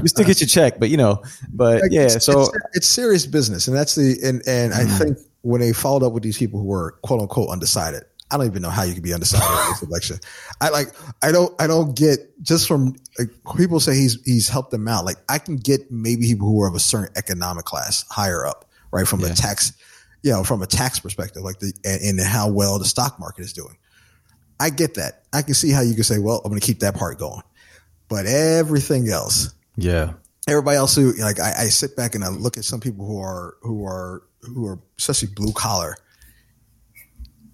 you 0.03 0.07
still 0.07 0.25
get 0.25 0.39
your 0.41 0.47
check, 0.47 0.79
but 0.79 0.89
you 0.89 0.97
know, 0.97 1.21
but 1.51 1.81
Like, 1.81 1.91
yeah. 1.91 2.01
it's, 2.03 2.25
So 2.25 2.41
it's, 2.41 2.51
it's 2.73 2.89
serious 2.89 3.25
business, 3.25 3.67
and 3.67 3.75
that's 3.75 3.95
the 3.95 4.17
and 4.23 4.41
and 4.47 4.73
I 4.73 4.83
Mm-hmm. 4.83 4.97
think 4.97 5.17
when 5.41 5.61
they 5.61 5.71
followed 5.73 6.03
up 6.03 6.13
with 6.13 6.23
these 6.23 6.37
people 6.37 6.59
who 6.59 6.65
were 6.65 6.93
quote 7.03 7.21
unquote 7.21 7.49
undecided, 7.49 8.03
I 8.31 8.37
don't 8.37 8.45
even 8.45 8.61
know 8.61 8.69
how 8.69 8.83
you 8.83 8.93
could 8.93 9.03
be 9.03 9.13
undecided 9.13 9.47
in 9.47 9.69
this 9.71 9.81
election. 9.83 10.19
I 10.61 10.69
like 10.69 10.89
I 11.21 11.31
don't 11.31 11.53
I 11.59 11.67
don't 11.67 11.95
get 11.95 12.19
just 12.43 12.67
from 12.67 12.95
like 13.17 13.29
people 13.57 13.79
say 13.79 13.95
he's 13.95 14.21
he's 14.23 14.49
helped 14.49 14.71
them 14.71 14.87
out. 14.87 15.05
Like 15.05 15.17
I 15.27 15.39
can 15.39 15.57
get 15.57 15.91
maybe 15.91 16.27
people 16.27 16.47
who 16.47 16.61
are 16.61 16.67
of 16.67 16.75
a 16.75 16.79
certain 16.79 17.15
economic 17.15 17.65
class 17.65 18.05
higher 18.09 18.45
up, 18.45 18.65
right 18.91 19.07
from 19.07 19.23
a 19.23 19.29
tax, 19.33 19.73
you 20.21 20.31
know, 20.31 20.43
from 20.43 20.61
a 20.61 20.67
tax 20.67 20.99
perspective, 20.99 21.43
like 21.43 21.59
the 21.59 21.73
and, 21.83 22.01
and 22.01 22.19
how 22.19 22.51
well 22.51 22.77
the 22.79 22.85
stock 22.85 23.19
market 23.19 23.41
is 23.41 23.53
doing. 23.53 23.77
I 24.59 24.69
get 24.69 24.95
that. 24.95 25.23
I 25.31 25.41
can 25.41 25.53
see 25.53 25.71
how 25.71 25.81
you 25.81 25.95
can 25.95 26.03
say, 26.03 26.19
well, 26.19 26.41
I'm 26.43 26.51
going 26.51 26.59
to 26.59 26.65
keep 26.65 26.79
that 26.79 26.95
part 26.95 27.17
going, 27.17 27.41
but 28.09 28.25
everything 28.25 29.07
else 29.07 29.53
yeah, 29.79 30.13
everybody 30.47 30.77
else 30.77 30.95
who 30.95 31.13
like 31.13 31.39
I, 31.39 31.53
I 31.57 31.65
sit 31.69 31.95
back 31.95 32.15
and 32.15 32.23
I 32.23 32.29
look 32.29 32.57
at 32.57 32.65
some 32.65 32.79
people 32.79 33.05
who 33.05 33.19
are 33.21 33.55
who 33.61 33.85
are 33.85 34.23
who 34.41 34.67
are 34.67 34.79
especially 34.97 35.29
blue 35.29 35.53
collar 35.53 35.95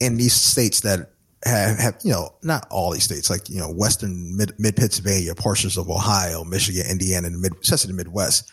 in 0.05 0.17
these 0.17 0.33
states 0.33 0.81
that 0.81 1.11
have, 1.43 1.77
have 1.79 1.95
you 2.03 2.11
know 2.11 2.29
not 2.43 2.67
all 2.71 2.91
these 2.91 3.03
states 3.03 3.29
like 3.29 3.49
you 3.49 3.59
know 3.59 3.69
western 3.71 4.35
mid, 4.37 4.53
mid 4.57 4.75
Pennsylvania 4.75 5.35
portions 5.35 5.77
of 5.77 5.89
Ohio 5.89 6.43
Michigan 6.43 6.85
Indiana 6.89 7.27
and 7.27 7.35
the 7.35 7.39
mid 7.39 7.53
especially 7.61 7.91
the 7.91 7.97
Midwest 7.97 8.51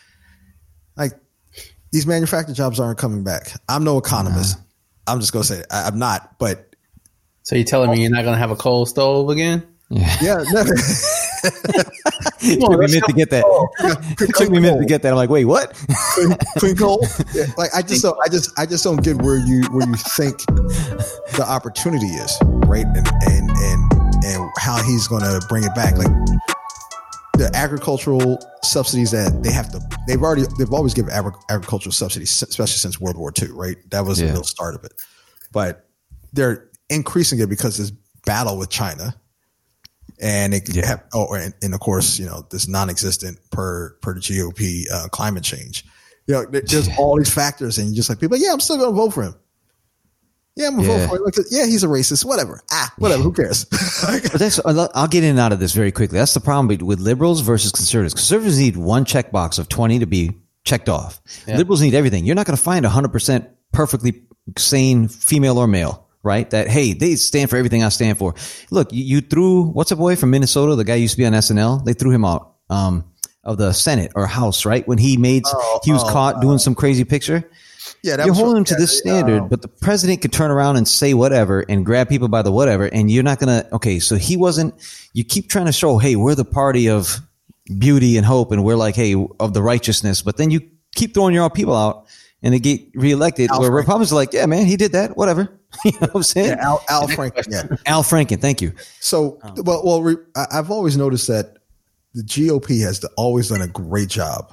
like 0.96 1.12
these 1.90 2.06
manufacturing 2.06 2.54
jobs 2.54 2.80
aren't 2.80 2.98
coming 2.98 3.24
back 3.24 3.52
I'm 3.68 3.84
no 3.84 3.98
economist 3.98 4.58
I'm 5.06 5.20
just 5.20 5.32
gonna 5.32 5.44
say 5.44 5.58
it. 5.60 5.66
I, 5.70 5.86
I'm 5.86 5.98
not 5.98 6.38
but 6.38 6.74
So 7.42 7.56
you're 7.56 7.64
telling 7.64 7.90
me 7.90 8.02
you're 8.02 8.10
not 8.10 8.24
gonna 8.24 8.36
have 8.36 8.50
a 8.50 8.56
coal 8.56 8.86
stove 8.86 9.30
again? 9.30 9.66
yeah. 9.88 10.16
yeah 10.20 10.44
no, 10.52 10.64
it 12.40 12.60
took 12.60 12.70
me 12.70 12.74
a 12.84 12.88
minute 12.88 13.04
to 13.06 13.12
get 13.12 13.30
that. 13.30 13.44
It 14.20 14.34
took 14.36 14.50
me 14.50 14.58
a 14.58 14.60
minute 14.60 14.78
to 14.80 14.86
get 14.86 15.02
that. 15.02 15.10
I'm 15.10 15.16
like, 15.16 15.30
wait, 15.30 15.44
what? 15.46 15.72
clean. 16.56 16.76
Yeah, 17.34 17.46
like 17.56 17.70
I 17.74 17.82
just 17.82 18.02
don't, 18.02 18.18
I 18.24 18.28
just, 18.28 18.50
I 18.58 18.66
just 18.66 18.84
don't 18.84 19.02
get 19.02 19.20
where 19.22 19.36
you 19.38 19.62
where 19.72 19.86
you 19.86 19.94
think 20.16 20.38
the 21.36 21.44
opportunity 21.46 22.06
is, 22.06 22.36
right? 22.66 22.84
And 22.86 23.08
and 23.24 23.50
and 23.50 23.92
and 24.24 24.50
how 24.58 24.82
he's 24.82 25.08
going 25.08 25.22
to 25.22 25.40
bring 25.48 25.64
it 25.64 25.74
back, 25.74 25.96
like 25.96 26.08
the 27.38 27.50
agricultural 27.54 28.38
subsidies 28.62 29.10
that 29.10 29.42
they 29.42 29.50
have 29.50 29.70
to. 29.72 29.80
They've 30.06 30.22
already, 30.22 30.44
they've 30.58 30.72
always 30.72 30.92
given 30.94 31.10
agri- 31.12 31.32
agricultural 31.48 31.92
subsidies, 31.92 32.30
especially 32.42 32.76
since 32.76 33.00
World 33.00 33.16
War 33.16 33.32
II, 33.40 33.48
right? 33.52 33.76
That 33.90 34.04
was 34.04 34.20
Yeah. 34.20 34.28
the 34.28 34.32
real 34.34 34.44
start 34.44 34.74
of 34.74 34.84
it, 34.84 34.92
but 35.50 35.88
they're 36.32 36.68
increasing 36.90 37.40
it 37.40 37.48
because 37.48 37.78
this 37.78 37.90
battle 38.26 38.58
with 38.58 38.68
China. 38.70 39.16
And 40.22 40.54
it 40.54 40.74
Yeah. 40.74 40.86
have, 40.86 41.02
oh, 41.12 41.34
and, 41.34 41.52
and 41.62 41.74
of 41.74 41.80
course, 41.80 42.18
you 42.18 42.24
know, 42.26 42.46
this 42.50 42.68
non-existent 42.68 43.38
per 43.50 43.96
per 44.02 44.14
the 44.14 44.20
GOP 44.20 44.84
uh, 44.92 45.08
climate 45.08 45.42
change. 45.42 45.84
You 46.28 46.34
know, 46.34 46.46
there- 46.48 46.62
there's 46.64 46.88
all 46.96 47.18
these 47.18 47.28
factors, 47.34 47.76
and 47.78 47.88
you 47.90 47.96
just 47.96 48.08
like 48.08 48.20
people, 48.20 48.36
like, 48.38 48.44
yeah, 48.44 48.52
I'm 48.52 48.60
still 48.60 48.76
going 48.76 48.90
to 48.90 48.96
vote 48.96 49.10
for 49.12 49.24
him. 49.24 49.34
Yeah, 50.54 50.68
I'm 50.68 50.76
gonna 50.76 50.86
Yeah. 50.88 51.06
vote 51.08 51.34
for 51.34 51.40
him. 51.40 51.46
Yeah, 51.50 51.66
he's 51.66 51.82
a 51.82 51.86
racist. 51.88 52.24
Whatever. 52.24 52.60
Ah, 52.70 52.92
whatever. 52.98 53.22
Who 53.22 53.32
cares? 53.32 53.64
But 54.02 54.32
that's, 54.38 54.60
I'll 54.64 55.08
get 55.08 55.24
in 55.24 55.30
and 55.30 55.38
out 55.40 55.52
of 55.52 55.58
this 55.60 55.72
very 55.72 55.90
quickly. 55.92 56.18
That's 56.18 56.34
the 56.34 56.40
problem 56.40 56.86
with 56.86 57.00
liberals 57.00 57.40
versus 57.40 57.72
conservatives. 57.72 58.14
Conservatives 58.14 58.58
need 58.58 58.76
one 58.76 59.04
checkbox 59.04 59.58
of 59.58 59.68
20 59.68 60.00
to 60.00 60.06
be 60.06 60.32
checked 60.64 60.88
off. 60.88 61.20
Liberals 61.48 61.80
need 61.82 61.94
everything. 61.94 62.24
You're 62.26 62.34
not 62.36 62.46
going 62.46 62.56
to 62.56 62.62
find 62.62 62.84
a 62.84 62.88
100% 62.90 63.48
perfectly 63.72 64.22
sane 64.58 65.08
female 65.08 65.56
or 65.58 65.66
male, 65.66 66.01
right? 66.22 66.48
That, 66.50 66.68
hey, 66.68 66.92
they 66.92 67.16
stand 67.16 67.50
for 67.50 67.56
everything 67.56 67.82
I 67.82 67.88
stand 67.88 68.18
for. 68.18 68.34
Look, 68.70 68.92
you, 68.92 69.04
you 69.04 69.20
threw, 69.20 69.64
what's 69.64 69.90
a 69.90 69.96
boy 69.96 70.16
from 70.16 70.30
Minnesota? 70.30 70.76
The 70.76 70.84
guy 70.84 70.94
used 70.96 71.14
to 71.14 71.18
be 71.18 71.26
on 71.26 71.32
SNL. 71.32 71.84
They 71.84 71.94
threw 71.94 72.10
him 72.10 72.24
out, 72.24 72.54
um, 72.70 73.04
of 73.44 73.58
the 73.58 73.72
Senate 73.72 74.12
or 74.14 74.26
House, 74.26 74.64
right? 74.64 74.86
When 74.86 74.98
he 74.98 75.16
made, 75.16 75.44
he 75.82 75.92
was 75.92 76.04
oh, 76.04 76.08
caught 76.10 76.40
doing 76.40 76.58
some 76.58 76.74
crazy 76.74 77.04
picture. 77.04 77.50
yeah, 78.02 78.16
that 78.16 78.26
You're 78.26 78.34
holding 78.34 78.58
him 78.58 78.64
to 78.64 78.74
this 78.76 78.96
standard, 78.98 79.48
but 79.48 79.62
the 79.62 79.68
president 79.68 80.22
could 80.22 80.32
turn 80.32 80.50
around 80.50 80.76
and 80.76 80.86
say 80.86 81.14
whatever 81.14 81.64
and 81.68 81.84
grab 81.84 82.08
people 82.08 82.28
by 82.28 82.42
the 82.42 82.52
whatever, 82.52 82.86
and 82.86 83.10
you're 83.10 83.24
not 83.24 83.40
gonna. 83.40 83.66
Okay, 83.72 83.98
so 83.98 84.16
he 84.16 84.36
wasn't. 84.36 84.74
You 85.12 85.24
keep 85.24 85.50
trying 85.50 85.66
to 85.66 85.72
show, 85.72 85.98
hey, 85.98 86.14
we're 86.16 86.36
the 86.36 86.44
party 86.44 86.88
of 86.88 87.20
beauty 87.78 88.16
and 88.16 88.24
hope, 88.24 88.52
and 88.52 88.64
we're 88.64 88.76
like, 88.76 88.94
hey, 88.94 89.14
of 89.40 89.54
the 89.54 89.62
righteousness, 89.62 90.22
but 90.22 90.36
then 90.36 90.50
you 90.50 90.60
keep 90.94 91.14
throwing 91.14 91.34
your 91.34 91.44
own 91.44 91.50
people 91.50 91.76
out, 91.76 92.06
and 92.42 92.54
they 92.54 92.58
get 92.58 92.80
reelected. 92.94 93.50
Al 93.50 93.60
where 93.60 93.70
Franken. 93.70 93.74
Republicans 93.76 94.12
are 94.12 94.16
like, 94.16 94.32
yeah, 94.32 94.46
man, 94.46 94.66
he 94.66 94.76
did 94.76 94.92
that, 94.92 95.16
whatever. 95.16 95.60
you 95.84 95.92
know 95.92 95.98
what 96.00 96.16
I'm 96.16 96.22
saying? 96.22 96.48
yeah, 96.48 96.64
Al, 96.64 96.84
Al 96.88 97.08
Franken. 97.08 97.46
Yeah. 97.48 97.76
Al 97.86 98.02
Franken, 98.02 98.40
thank 98.40 98.60
you. 98.60 98.72
So, 99.00 99.38
well, 99.56 99.82
well, 99.84 100.02
re, 100.02 100.16
I- 100.36 100.46
I've 100.52 100.70
always 100.70 100.96
noticed 100.96 101.28
that 101.28 101.58
the 102.14 102.22
GOP 102.22 102.82
has 102.82 103.02
always 103.16 103.48
done 103.48 103.62
a 103.62 103.68
great 103.68 104.08
job. 104.08 104.52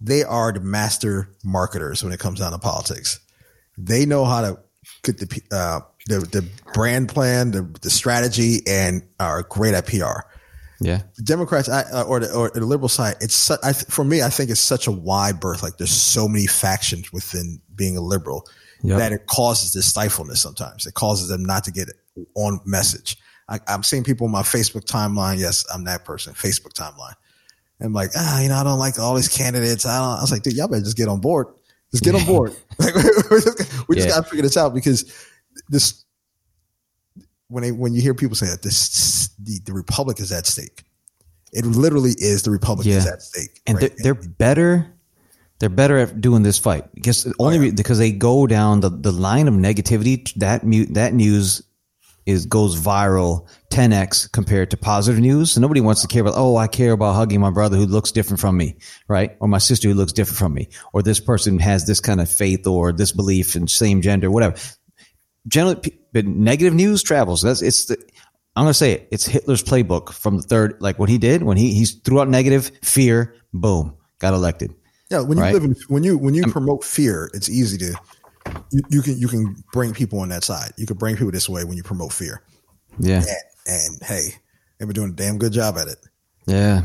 They 0.00 0.22
are 0.22 0.52
the 0.52 0.60
master 0.60 1.30
marketers 1.42 2.04
when 2.04 2.12
it 2.12 2.20
comes 2.20 2.38
down 2.40 2.52
to 2.52 2.58
politics. 2.58 3.20
They 3.78 4.06
know 4.06 4.24
how 4.24 4.42
to 4.42 4.58
get 5.02 5.18
the 5.18 5.42
uh, 5.50 5.80
the, 6.06 6.20
the 6.20 6.46
brand 6.74 7.08
plan, 7.08 7.50
the, 7.50 7.62
the 7.80 7.90
strategy, 7.90 8.60
and 8.66 9.02
are 9.18 9.42
great 9.42 9.74
at 9.74 9.86
PR. 9.86 10.28
Yeah, 10.80 11.02
The 11.16 11.22
Democrats 11.22 11.68
I, 11.68 11.82
uh, 11.82 12.02
or, 12.02 12.20
the, 12.20 12.32
or 12.34 12.50
the 12.50 12.60
liberal 12.66 12.88
side, 12.88 13.14
it's 13.20 13.34
su- 13.34 13.56
I, 13.62 13.72
for 13.72 14.04
me. 14.04 14.22
I 14.22 14.28
think 14.28 14.50
it's 14.50 14.60
such 14.60 14.86
a 14.86 14.90
wide 14.90 15.38
berth. 15.40 15.62
Like 15.62 15.78
there's 15.78 15.90
so 15.92 16.26
many 16.28 16.46
factions 16.46 17.12
within 17.12 17.60
being 17.74 17.96
a 17.96 18.00
liberal 18.00 18.46
Yep. 18.82 18.98
that 18.98 19.12
it 19.12 19.26
causes 19.26 19.72
this 19.72 19.86
stifleness. 19.86 20.42
Sometimes 20.42 20.84
it 20.84 20.92
causes 20.94 21.28
them 21.28 21.42
not 21.44 21.64
to 21.64 21.70
get 21.70 21.88
on 22.34 22.60
message. 22.66 23.16
I, 23.48 23.58
I'm 23.66 23.82
seeing 23.82 24.04
people 24.04 24.26
on 24.26 24.30
my 24.32 24.42
Facebook 24.42 24.84
timeline. 24.84 25.38
Yes, 25.38 25.64
I'm 25.72 25.84
that 25.84 26.04
person. 26.04 26.34
Facebook 26.34 26.74
timeline. 26.74 27.14
I'm 27.80 27.92
like, 27.94 28.10
ah, 28.14 28.40
you 28.40 28.48
know, 28.50 28.56
I 28.56 28.62
don't 28.64 28.78
like 28.78 28.98
all 28.98 29.14
these 29.14 29.28
candidates. 29.28 29.86
I, 29.86 29.98
don't, 29.98 30.18
I 30.18 30.20
was 30.20 30.32
like, 30.32 30.42
dude, 30.42 30.54
y'all 30.54 30.68
better 30.68 30.82
just 30.82 30.96
get 30.98 31.08
on 31.08 31.20
board. 31.20 31.46
Just 31.92 32.04
get 32.04 32.14
on 32.14 32.24
board. 32.26 32.54
Like, 32.78 32.94
we 32.94 33.02
just, 33.40 33.88
we 33.88 33.96
just 33.96 34.08
Yeah. 34.08 34.14
got 34.16 34.24
to 34.24 34.30
figure 34.30 34.42
this 34.42 34.56
out 34.56 34.74
because 34.74 35.10
this 35.68 36.04
when 37.48 37.62
they 37.62 37.72
when 37.72 37.94
you 37.94 38.02
hear 38.02 38.14
people 38.14 38.36
say 38.36 38.46
that 38.46 38.62
this 38.62 39.23
the, 39.38 39.60
the 39.64 39.72
republic 39.72 40.20
is 40.20 40.32
at 40.32 40.46
stake 40.46 40.84
it 41.54 41.64
literally 41.64 42.10
is 42.18 42.42
the 42.42 42.50
republic 42.50 42.86
is 42.86 43.06
at 43.06 43.22
stake 43.22 43.60
and 43.66 43.80
right? 43.80 43.92
they're, 43.98 44.14
they're 44.14 44.28
better. 44.28 44.90
They're 45.60 45.68
better 45.68 45.98
at 45.98 46.20
doing 46.20 46.42
this 46.42 46.58
fight 46.58 46.92
because 46.94 47.26
oh, 47.26 47.32
only 47.38 47.58
re- 47.58 47.70
because 47.70 47.98
they 47.98 48.10
go 48.10 48.46
down 48.48 48.80
the, 48.80 48.90
the 48.90 49.12
line 49.12 49.46
of 49.46 49.54
negativity. 49.54 50.34
That 50.34 50.64
mu- 50.64 50.86
that 50.86 51.14
news 51.14 51.62
is 52.26 52.46
goes 52.46 52.78
viral 52.78 53.46
10x 53.70 54.32
compared 54.32 54.72
to 54.72 54.76
positive 54.76 55.20
news. 55.20 55.52
So 55.52 55.60
nobody 55.60 55.80
wants 55.80 56.02
to 56.02 56.08
care 56.08 56.22
about. 56.22 56.34
Oh, 56.36 56.56
I 56.56 56.66
care 56.66 56.90
about 56.90 57.14
hugging 57.14 57.40
my 57.40 57.50
brother 57.50 57.76
who 57.76 57.86
looks 57.86 58.10
different 58.10 58.40
from 58.40 58.56
me, 58.56 58.76
right? 59.06 59.36
Or 59.38 59.46
my 59.46 59.58
sister 59.58 59.88
who 59.88 59.94
looks 59.94 60.12
different 60.12 60.38
from 60.38 60.54
me, 60.54 60.68
or 60.92 61.02
this 61.02 61.20
person 61.20 61.60
has 61.60 61.86
this 61.86 62.00
kind 62.00 62.20
of 62.20 62.28
faith 62.28 62.66
or 62.66 62.92
this 62.92 63.12
belief 63.12 63.54
in 63.54 63.68
same 63.68 64.02
gender, 64.02 64.28
whatever. 64.28 64.56
Generally, 65.46 65.98
but 66.12 66.26
negative 66.26 66.74
news 66.74 67.02
travels. 67.02 67.42
That's 67.42 67.62
it's 67.62 67.84
the. 67.84 68.04
I'm 68.56 68.64
gonna 68.64 68.74
say 68.74 68.92
it. 68.92 69.08
It's 69.10 69.26
Hitler's 69.26 69.62
playbook 69.62 70.12
from 70.12 70.36
the 70.36 70.42
third, 70.42 70.76
like 70.80 70.98
what 70.98 71.08
he 71.08 71.18
did 71.18 71.42
when 71.42 71.56
he 71.56 71.74
he 71.74 71.84
threw 71.84 72.20
out 72.20 72.28
negative 72.28 72.70
fear. 72.82 73.34
Boom, 73.52 73.96
got 74.18 74.34
elected. 74.34 74.74
yeah 75.10 75.20
when 75.20 75.38
you 75.38 75.44
right. 75.44 75.54
live 75.54 75.64
in 75.64 75.76
when 75.88 76.02
you 76.02 76.18
when 76.18 76.34
you 76.34 76.44
promote 76.44 76.82
fear 76.82 77.30
it's 77.34 77.48
easy 77.48 77.78
to 77.78 77.94
you, 78.70 78.82
you 78.90 79.02
can 79.02 79.18
you 79.18 79.28
can 79.28 79.54
bring 79.72 79.92
people 79.92 80.18
on 80.18 80.28
that 80.30 80.42
side 80.42 80.72
you 80.76 80.86
can 80.86 80.96
bring 80.96 81.14
people 81.14 81.30
this 81.30 81.48
way 81.48 81.62
when 81.64 81.76
you 81.76 81.82
promote 81.82 82.12
fear 82.12 82.42
Yeah, 82.98 83.18
and, 83.18 83.26
and 83.66 84.02
hey 84.02 84.34
they've 84.78 84.88
been 84.88 84.94
doing 84.94 85.10
a 85.10 85.14
damn 85.14 85.38
good 85.38 85.52
job 85.52 85.76
at 85.78 85.88
it 85.88 85.98
yeah. 86.46 86.82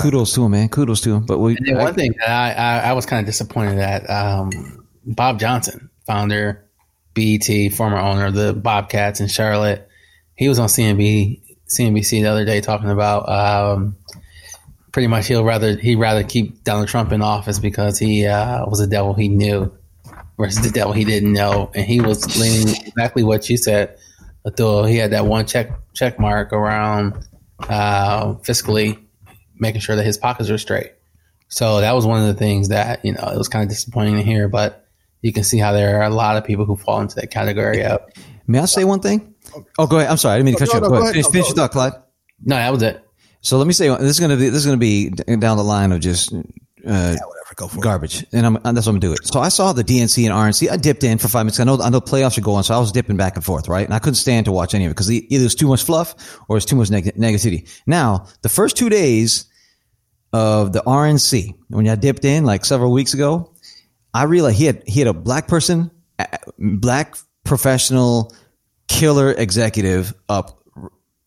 Kudos 0.00 0.34
to 0.34 0.44
him, 0.44 0.52
man. 0.52 0.68
Kudos 0.68 1.00
to 1.02 1.14
him. 1.14 1.26
But 1.26 1.38
we, 1.38 1.56
And 1.56 1.66
then 1.66 1.78
one 1.78 1.94
thing 1.94 2.14
that 2.18 2.28
I, 2.28 2.52
I, 2.52 2.90
I 2.90 2.92
was 2.92 3.06
kind 3.06 3.20
of 3.20 3.26
disappointed 3.26 3.78
at 3.78 4.08
um, 4.10 4.86
Bob 5.04 5.38
Johnson, 5.38 5.90
founder, 6.06 6.68
BET, 7.14 7.72
former 7.72 7.98
owner 7.98 8.26
of 8.26 8.34
the 8.34 8.52
Bobcats 8.52 9.20
in 9.20 9.28
Charlotte. 9.28 9.88
He 10.36 10.48
was 10.48 10.58
on 10.58 10.68
CNB, 10.68 11.40
CNBC 11.68 12.22
the 12.22 12.26
other 12.26 12.44
day 12.44 12.60
talking 12.60 12.90
about 12.90 13.28
um, 13.28 13.96
pretty 14.92 15.08
much 15.08 15.26
he'll 15.26 15.44
rather 15.44 15.76
he 15.76 15.96
rather 15.96 16.24
keep 16.24 16.64
Donald 16.64 16.88
Trump 16.88 17.12
in 17.12 17.22
office 17.22 17.58
because 17.58 17.98
he 17.98 18.26
uh, 18.26 18.64
was 18.66 18.80
a 18.80 18.86
devil 18.86 19.14
he 19.14 19.28
knew 19.28 19.72
versus 20.38 20.62
the 20.64 20.70
devil 20.70 20.92
he 20.92 21.04
didn't 21.04 21.32
know, 21.32 21.70
and 21.74 21.86
he 21.86 22.00
was 22.00 22.38
leaning 22.40 22.74
exactly 22.86 23.22
what 23.22 23.48
you 23.48 23.56
said. 23.56 23.96
Though 24.56 24.84
he 24.84 24.96
had 24.96 25.12
that 25.12 25.24
one 25.24 25.46
check 25.46 25.70
check 25.94 26.18
mark 26.18 26.52
around 26.52 27.14
uh, 27.60 28.34
fiscally 28.34 28.98
making 29.58 29.80
sure 29.80 29.96
that 29.96 30.04
his 30.04 30.18
pockets 30.18 30.50
are 30.50 30.58
straight. 30.58 30.92
So 31.48 31.80
that 31.80 31.92
was 31.92 32.06
one 32.06 32.20
of 32.20 32.26
the 32.26 32.34
things 32.34 32.68
that, 32.68 33.04
you 33.04 33.12
know, 33.12 33.30
it 33.32 33.38
was 33.38 33.48
kind 33.48 33.62
of 33.62 33.68
disappointing 33.68 34.16
to 34.16 34.22
hear, 34.22 34.48
but 34.48 34.86
you 35.22 35.32
can 35.32 35.44
see 35.44 35.58
how 35.58 35.72
there 35.72 36.00
are 36.00 36.04
a 36.04 36.10
lot 36.10 36.36
of 36.36 36.44
people 36.44 36.64
who 36.64 36.76
fall 36.76 37.00
into 37.00 37.16
that 37.16 37.30
category 37.30 37.82
of, 37.82 38.00
may 38.46 38.58
I 38.58 38.64
say 38.64 38.84
one 38.84 39.00
thing? 39.00 39.33
Oh, 39.78 39.86
go 39.86 39.98
ahead. 39.98 40.10
I'm 40.10 40.16
sorry, 40.16 40.34
I 40.34 40.38
didn't 40.38 40.46
mean 40.46 40.54
to 40.56 40.66
cut 40.66 40.68
No, 40.68 40.72
you 40.74 40.76
off. 40.78 40.82
no, 40.82 40.88
Go 40.88 40.94
go 40.96 41.02
ahead. 41.02 41.14
ahead. 41.16 41.24
Finish, 41.24 41.32
finish 41.32 41.48
your 41.48 41.56
thought, 41.56 41.70
Clyde. 41.72 41.92
no, 42.44 42.56
that 42.56 42.72
was 42.72 42.82
it. 42.82 43.04
So 43.40 43.58
let 43.58 43.66
me 43.66 43.72
say 43.74 43.88
this 43.88 44.02
is 44.02 44.20
gonna 44.20 44.36
be 44.36 44.48
this 44.48 44.58
is 44.60 44.66
gonna 44.66 44.78
be 44.78 45.10
down 45.10 45.56
the 45.58 45.64
line 45.64 45.92
of 45.92 46.00
just 46.00 46.32
uh, 46.32 46.36
yeah 46.86 47.12
whatever 47.12 47.54
go 47.56 47.68
for 47.68 47.78
it 47.78 47.82
garbage, 47.82 48.24
and 48.32 48.46
I'm 48.46 48.56
and 48.64 48.76
that's 48.76 48.86
what 48.86 48.92
I'm 48.94 49.00
gonna 49.00 49.00
do 49.00 49.12
it. 49.12 49.26
So 49.26 49.38
I 49.40 49.48
saw 49.50 49.72
the 49.74 49.84
DNC 49.84 50.24
and 50.24 50.32
RNC. 50.34 50.70
I 50.70 50.76
dipped 50.78 51.04
in 51.04 51.18
for 51.18 51.28
five 51.28 51.44
minutes. 51.44 51.60
I 51.60 51.64
know 51.64 51.78
I 51.80 51.90
know 51.90 52.00
playoffs 52.00 52.38
are 52.38 52.40
going, 52.42 52.62
so 52.62 52.74
I 52.74 52.78
was 52.78 52.90
dipping 52.92 53.16
back 53.18 53.36
and 53.36 53.44
forth, 53.44 53.68
right? 53.68 53.84
And 53.84 53.92
I 53.94 53.98
couldn't 53.98 54.14
stand 54.14 54.46
to 54.46 54.52
watch 54.52 54.74
any 54.74 54.86
of 54.86 54.90
it 54.90 54.94
because 54.94 55.10
either 55.10 55.44
it's 55.44 55.54
too 55.54 55.68
much 55.68 55.82
fluff 55.84 56.38
or 56.48 56.56
it's 56.56 56.64
too 56.66 56.76
much 56.76 56.90
neg- 56.90 57.16
negativity. 57.16 57.68
Now 57.86 58.26
the 58.42 58.48
first 58.48 58.76
two 58.78 58.88
days 58.88 59.44
of 60.32 60.72
the 60.72 60.80
RNC, 60.80 61.54
when 61.68 61.86
I 61.88 61.94
dipped 61.96 62.24
in 62.24 62.44
like 62.46 62.64
several 62.64 62.92
weeks 62.92 63.12
ago, 63.14 63.52
I 64.14 64.24
realized 64.24 64.56
he 64.56 64.64
had 64.64 64.82
he 64.86 65.00
had 65.00 65.08
a 65.08 65.14
black 65.14 65.48
person, 65.48 65.90
black 66.58 67.16
professional, 67.44 68.34
killer 68.88 69.32
executive 69.32 70.14
up 70.28 70.60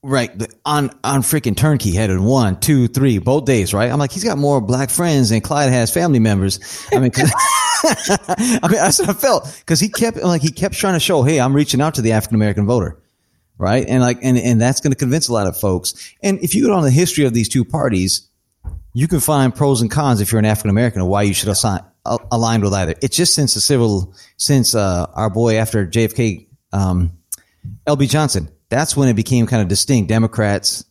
right 0.04 0.32
on 0.66 0.92
on 1.04 1.22
freaking 1.22 1.56
turnkey 1.56 1.92
headed 1.92 2.20
one 2.20 2.60
two 2.60 2.88
three 2.88 3.18
both 3.18 3.46
days 3.46 3.74
right? 3.74 3.92
I'm 3.92 4.00
like 4.00 4.12
he's 4.12 4.24
got 4.24 4.38
more 4.38 4.62
black 4.62 4.90
friends 4.90 5.30
than 5.30 5.42
clyde 5.42 5.70
has 5.72 5.92
family 5.94 6.20
members. 6.20 6.60
I 6.92 7.00
mean 7.00 7.12
i 7.84 8.60
mean 8.64 8.80
that's 8.80 9.00
what 9.00 9.10
i 9.10 9.14
felt 9.14 9.56
because 9.60 9.80
he 9.80 9.88
kept 9.88 10.18
like 10.18 10.42
he 10.42 10.50
kept 10.50 10.74
trying 10.74 10.96
to 10.96 11.00
show 11.00 11.22
hey 11.22 11.40
i'm 11.40 11.56
reaching 11.56 11.80
out 11.80 11.94
to 11.94 12.02
the 12.02 12.14
african 12.14 12.34
american 12.34 12.66
voter 12.66 12.98
right? 13.58 13.86
And 13.88 14.02
like 14.02 14.20
and, 14.22 14.38
and 14.38 14.62
that's 14.62 14.82
going 14.82 14.92
to 14.92 14.98
convince 14.98 15.28
a 15.30 15.34
lot 15.34 15.48
of 15.48 15.58
folks. 15.58 16.14
And 16.22 16.40
if 16.44 16.54
you 16.56 16.68
go 16.68 16.74
on 16.74 16.84
the 16.84 16.92
history 16.92 17.26
of 17.26 17.34
these 17.34 17.50
two 17.50 17.66
parties 17.66 18.28
you 18.94 19.08
can 19.08 19.20
find 19.20 19.54
pros 19.54 19.82
and 19.82 19.92
cons 19.92 20.22
if 20.22 20.32
you're 20.32 20.40
an 20.40 20.46
african 20.46 20.72
american 20.72 21.02
of 21.02 21.08
why 21.08 21.22
you 21.22 21.34
should 21.34 21.50
assign 21.50 21.82
aligned 22.32 22.64
with 22.64 22.74
either. 22.74 22.96
It's 23.02 23.16
just 23.16 23.36
since 23.36 23.54
the 23.54 23.62
civil 23.62 24.14
since 24.38 24.76
uh 24.76 25.06
our 25.14 25.30
boy 25.30 25.58
after 25.58 25.86
jfk 25.86 26.48
um 26.74 27.17
LB 27.86 28.10
Johnson. 28.10 28.50
That's 28.70 28.98
when 28.98 29.08
it 29.08 29.16
became 29.16 29.48
kind 29.48 29.62
of 29.62 29.68
distinct. 29.68 30.10
Democrats 30.10 30.86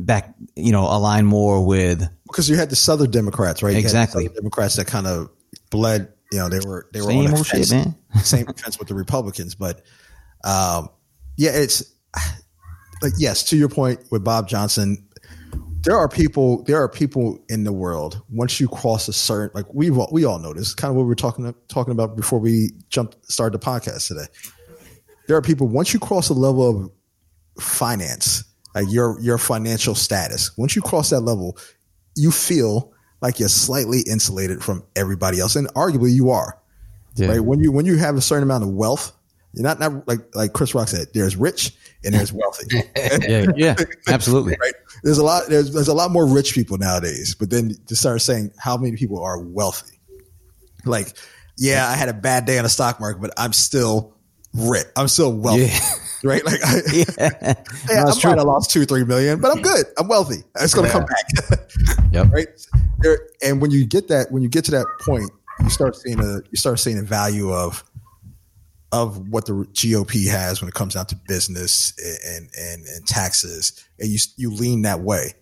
back, 0.00 0.34
you 0.54 0.72
know, 0.72 0.84
align 0.84 1.26
more 1.26 1.64
with 1.64 2.08
because 2.26 2.48
you 2.48 2.56
had 2.56 2.70
the 2.70 2.76
Southern 2.76 3.10
Democrats, 3.10 3.62
right? 3.62 3.72
You 3.72 3.78
Exactly. 3.78 4.28
Democrats 4.28 4.76
that 4.76 4.86
kind 4.86 5.06
of 5.06 5.30
bled. 5.70 6.12
You 6.30 6.38
know, 6.38 6.48
they 6.48 6.60
were 6.60 6.86
they 6.92 7.00
were 7.00 7.08
Same 7.08 7.18
on 7.18 7.30
the 7.30 7.36
old 7.36 7.46
shit, 7.46 7.70
man. 7.70 7.94
same 8.22 8.46
fence 8.46 8.78
with 8.78 8.88
the 8.88 8.94
Republicans, 8.94 9.54
but 9.54 9.82
um, 10.44 10.88
yeah, 11.36 11.50
it's 11.52 11.82
like 13.02 13.12
yes. 13.18 13.42
To 13.44 13.56
your 13.56 13.68
point 13.68 14.00
with 14.10 14.24
Bob 14.24 14.48
Johnson, 14.48 15.08
there 15.82 15.96
are 15.96 16.08
people. 16.08 16.64
There 16.64 16.80
are 16.82 16.88
people 16.88 17.42
in 17.48 17.64
the 17.64 17.72
world. 17.72 18.22
Once 18.30 18.60
you 18.60 18.68
cross 18.68 19.08
a 19.08 19.12
certain, 19.12 19.50
like 19.54 19.72
we 19.72 19.90
all 19.90 20.08
we 20.12 20.24
all 20.24 20.38
know 20.38 20.52
this. 20.52 20.74
Kind 20.74 20.90
of 20.90 20.96
what 20.96 21.02
we 21.02 21.08
were 21.08 21.14
talking 21.14 21.54
talking 21.68 21.92
about 21.92 22.14
before 22.14 22.38
we 22.38 22.72
jumped 22.90 23.16
started 23.30 23.58
the 23.58 23.64
podcast 23.64 24.08
today. 24.08 24.26
There 25.28 25.36
are 25.36 25.42
people. 25.42 25.68
Once 25.68 25.94
you 25.94 26.00
cross 26.00 26.30
a 26.30 26.34
level 26.34 26.68
of 27.56 27.62
finance, 27.62 28.44
like 28.74 28.86
your 28.88 29.20
your 29.20 29.38
financial 29.38 29.94
status, 29.94 30.56
once 30.56 30.74
you 30.74 30.82
cross 30.82 31.10
that 31.10 31.20
level, 31.20 31.56
you 32.16 32.30
feel 32.30 32.92
like 33.20 33.38
you're 33.38 33.48
slightly 33.48 34.00
insulated 34.00 34.64
from 34.64 34.84
everybody 34.96 35.38
else, 35.38 35.54
and 35.54 35.68
arguably 35.74 36.12
you 36.12 36.30
are. 36.30 36.58
Yeah. 37.14 37.28
Right 37.28 37.40
when 37.40 37.60
you 37.60 37.72
when 37.72 37.84
you 37.84 37.96
have 37.98 38.16
a 38.16 38.20
certain 38.20 38.42
amount 38.42 38.64
of 38.64 38.70
wealth, 38.70 39.12
you're 39.52 39.64
not 39.64 39.78
not 39.78 40.08
like 40.08 40.34
like 40.34 40.54
Chris 40.54 40.74
Rock 40.74 40.88
said. 40.88 41.08
There's 41.12 41.36
rich 41.36 41.74
and 42.04 42.14
there's 42.14 42.32
wealthy. 42.32 42.82
yeah, 42.96 43.46
yeah, 43.54 43.76
absolutely. 44.08 44.56
right? 44.60 44.74
There's 45.02 45.18
a 45.18 45.24
lot. 45.24 45.44
There's 45.48 45.72
there's 45.72 45.88
a 45.88 45.94
lot 45.94 46.10
more 46.10 46.26
rich 46.26 46.54
people 46.54 46.78
nowadays. 46.78 47.34
But 47.34 47.50
then 47.50 47.74
to 47.88 47.96
start 47.96 48.22
saying 48.22 48.52
how 48.56 48.76
many 48.76 48.96
people 48.96 49.22
are 49.22 49.38
wealthy, 49.38 49.98
like, 50.84 51.12
yeah, 51.58 51.86
I 51.86 51.96
had 51.96 52.08
a 52.08 52.14
bad 52.14 52.46
day 52.46 52.56
on 52.56 52.64
the 52.64 52.70
stock 52.70 53.00
market, 53.00 53.20
but 53.20 53.32
I'm 53.36 53.52
still 53.52 54.14
rich. 54.54 54.86
I'm 54.96 55.08
still 55.08 55.32
wealthy. 55.32 55.66
Yeah. 55.66 55.78
Right? 56.24 56.44
Like, 56.44 56.58
I, 56.64 56.80
Yeah. 56.92 57.04
yeah, 57.18 57.54
No, 57.90 57.94
I'm 57.94 58.08
it's 58.08 58.18
true. 58.18 58.32
I 58.32 58.34
lost 58.42 58.72
two, 58.72 58.84
three 58.84 59.04
million, 59.04 59.40
but 59.40 59.52
I'm 59.52 59.62
good. 59.62 59.86
I'm 59.96 60.08
wealthy. 60.08 60.42
It's 60.60 60.74
going 60.74 60.88
to 60.88 60.92
come 60.92 61.04
back. 61.06 61.70
Yep. 62.10 62.32
right? 62.32 62.48
There, 62.98 63.20
and 63.40 63.60
when 63.62 63.70
you 63.70 63.86
get 63.86 64.08
that, 64.08 64.32
when 64.32 64.42
you 64.42 64.48
get 64.48 64.64
to 64.64 64.72
that 64.72 64.86
point, 65.00 65.30
you 65.62 65.70
start 65.70 65.94
seeing 65.94 66.18
a, 66.18 66.40
you 66.50 66.56
start 66.56 66.80
seeing 66.80 66.96
the 66.96 67.04
value 67.04 67.52
of, 67.52 67.84
of 68.90 69.28
what 69.28 69.46
the 69.46 69.52
GOP 69.52 70.28
has 70.28 70.60
when 70.60 70.66
it 70.68 70.74
comes 70.74 70.94
down 70.94 71.06
to 71.06 71.16
business 71.28 71.92
and 72.26 72.48
and, 72.58 72.84
and 72.84 73.06
taxes, 73.06 73.84
and 74.00 74.08
you 74.08 74.18
you 74.36 74.50
lean 74.50 74.82
that 74.82 74.98
way. 75.00 75.34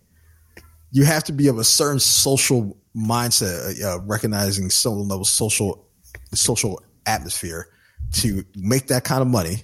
You 0.91 1.05
have 1.05 1.23
to 1.23 1.31
be 1.31 1.47
of 1.47 1.57
a 1.57 1.63
certain 1.63 1.99
social 1.99 2.77
mindset, 2.95 3.83
uh, 3.83 3.99
recognizing 4.01 4.69
some 4.69 5.07
level 5.07 5.25
social 5.25 5.87
social 6.35 6.83
atmosphere 7.07 7.69
to 8.13 8.43
make 8.55 8.87
that 8.87 9.03
kind 9.03 9.21
of 9.21 9.27
money 9.27 9.63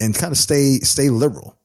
and 0.00 0.14
kind 0.14 0.32
of 0.32 0.38
stay 0.38 0.78
stay 0.80 1.10
liberal, 1.10 1.56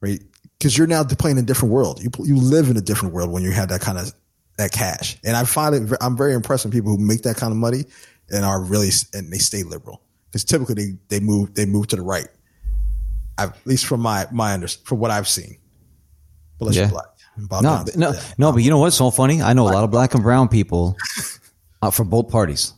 right? 0.00 0.20
Because 0.58 0.76
you're 0.76 0.86
now 0.86 1.04
playing 1.04 1.38
in 1.38 1.44
a 1.44 1.46
different 1.46 1.72
world. 1.72 2.02
You 2.02 2.10
you 2.24 2.36
live 2.36 2.68
in 2.70 2.76
a 2.76 2.80
different 2.80 3.14
world 3.14 3.30
when 3.30 3.42
you 3.42 3.50
have 3.50 3.68
that 3.68 3.80
kind 3.80 3.98
of 3.98 4.12
that 4.58 4.72
cash. 4.72 5.18
And 5.24 5.36
I 5.36 5.44
find 5.44 5.74
it 5.74 5.96
I'm 6.00 6.16
very 6.16 6.34
impressed 6.34 6.64
with 6.64 6.72
people 6.72 6.90
who 6.90 6.98
make 6.98 7.22
that 7.22 7.36
kind 7.36 7.52
of 7.52 7.58
money 7.58 7.84
and 8.30 8.44
are 8.44 8.62
really 8.62 8.90
and 9.14 9.32
they 9.32 9.38
stay 9.38 9.62
liberal 9.62 10.02
because 10.26 10.44
typically 10.44 10.74
they 10.74 10.98
they 11.08 11.20
move 11.20 11.54
they 11.54 11.66
move 11.66 11.88
to 11.88 11.96
the 11.96 12.02
right. 12.02 12.28
I've, 13.38 13.50
at 13.50 13.66
least 13.66 13.86
from 13.86 14.00
my 14.00 14.26
my 14.32 14.54
under 14.54 14.68
from 14.68 14.98
what 14.98 15.10
I've 15.10 15.28
seen. 15.28 15.58
But 16.58 16.74
Yeah. 16.74 16.88
black. 16.88 17.04
Bob 17.38 17.62
No, 17.62 17.68
Johnson, 17.68 18.00
no, 18.00 18.12
yeah. 18.12 18.20
no. 18.38 18.52
But 18.52 18.62
you 18.62 18.70
know 18.70 18.78
what's 18.78 18.96
so 18.96 19.10
funny? 19.10 19.42
I 19.42 19.52
know 19.52 19.68
a 19.68 19.72
lot 19.72 19.84
of 19.84 19.90
black 19.90 20.14
and 20.14 20.22
brown 20.22 20.48
people 20.48 20.96
uh, 21.82 21.90
from 21.90 22.08
both 22.08 22.30
parties, 22.30 22.72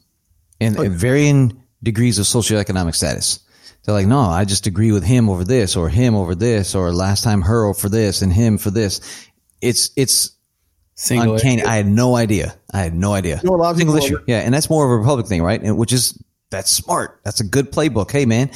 and, 0.61 0.77
and 0.77 0.93
varying 0.97 1.63
degrees 1.83 2.19
of 2.19 2.25
socioeconomic 2.27 2.95
status. 2.95 3.41
They're 3.85 3.95
like, 3.95 4.07
no, 4.07 4.21
I 4.21 4.45
just 4.45 4.67
agree 4.67 4.93
with 4.93 5.05
him 5.05 5.31
over 5.31 5.45
this, 5.45 5.75
or 5.77 5.89
him 5.89 6.15
over 6.15 6.35
this, 6.35 6.75
or 6.75 6.93
last 6.93 7.25
time 7.25 7.43
her 7.43 7.73
for 7.75 7.89
this, 7.89 8.21
and 8.23 8.33
him 8.33 8.59
for 8.59 8.71
this. 8.71 9.01
It's 9.61 9.91
it's 9.97 10.33
Single 10.95 11.35
uncanny. 11.35 11.61
issue. 11.63 11.69
I 11.69 11.77
had 11.77 11.87
no 11.87 12.17
idea. 12.17 12.57
I 12.73 12.81
had 12.81 12.93
no 12.95 13.15
idea. 13.15 13.41
know, 13.45 13.55
a 13.55 13.57
lot 13.57 13.71
of 13.71 13.77
Single 13.79 13.97
issue. 13.97 14.17
are- 14.17 14.25
Yeah, 14.27 14.39
and 14.41 14.53
that's 14.53 14.69
more 14.69 14.85
of 14.85 14.91
a 14.91 14.97
Republic 14.97 15.27
thing, 15.27 15.43
right? 15.43 15.63
And 15.63 15.79
which 15.79 15.93
is 15.93 16.21
that's 16.51 16.71
smart. 16.71 17.21
That's 17.25 17.41
a 17.41 17.45
good 17.45 17.71
playbook. 17.71 18.11
Hey, 18.11 18.25
man, 18.27 18.51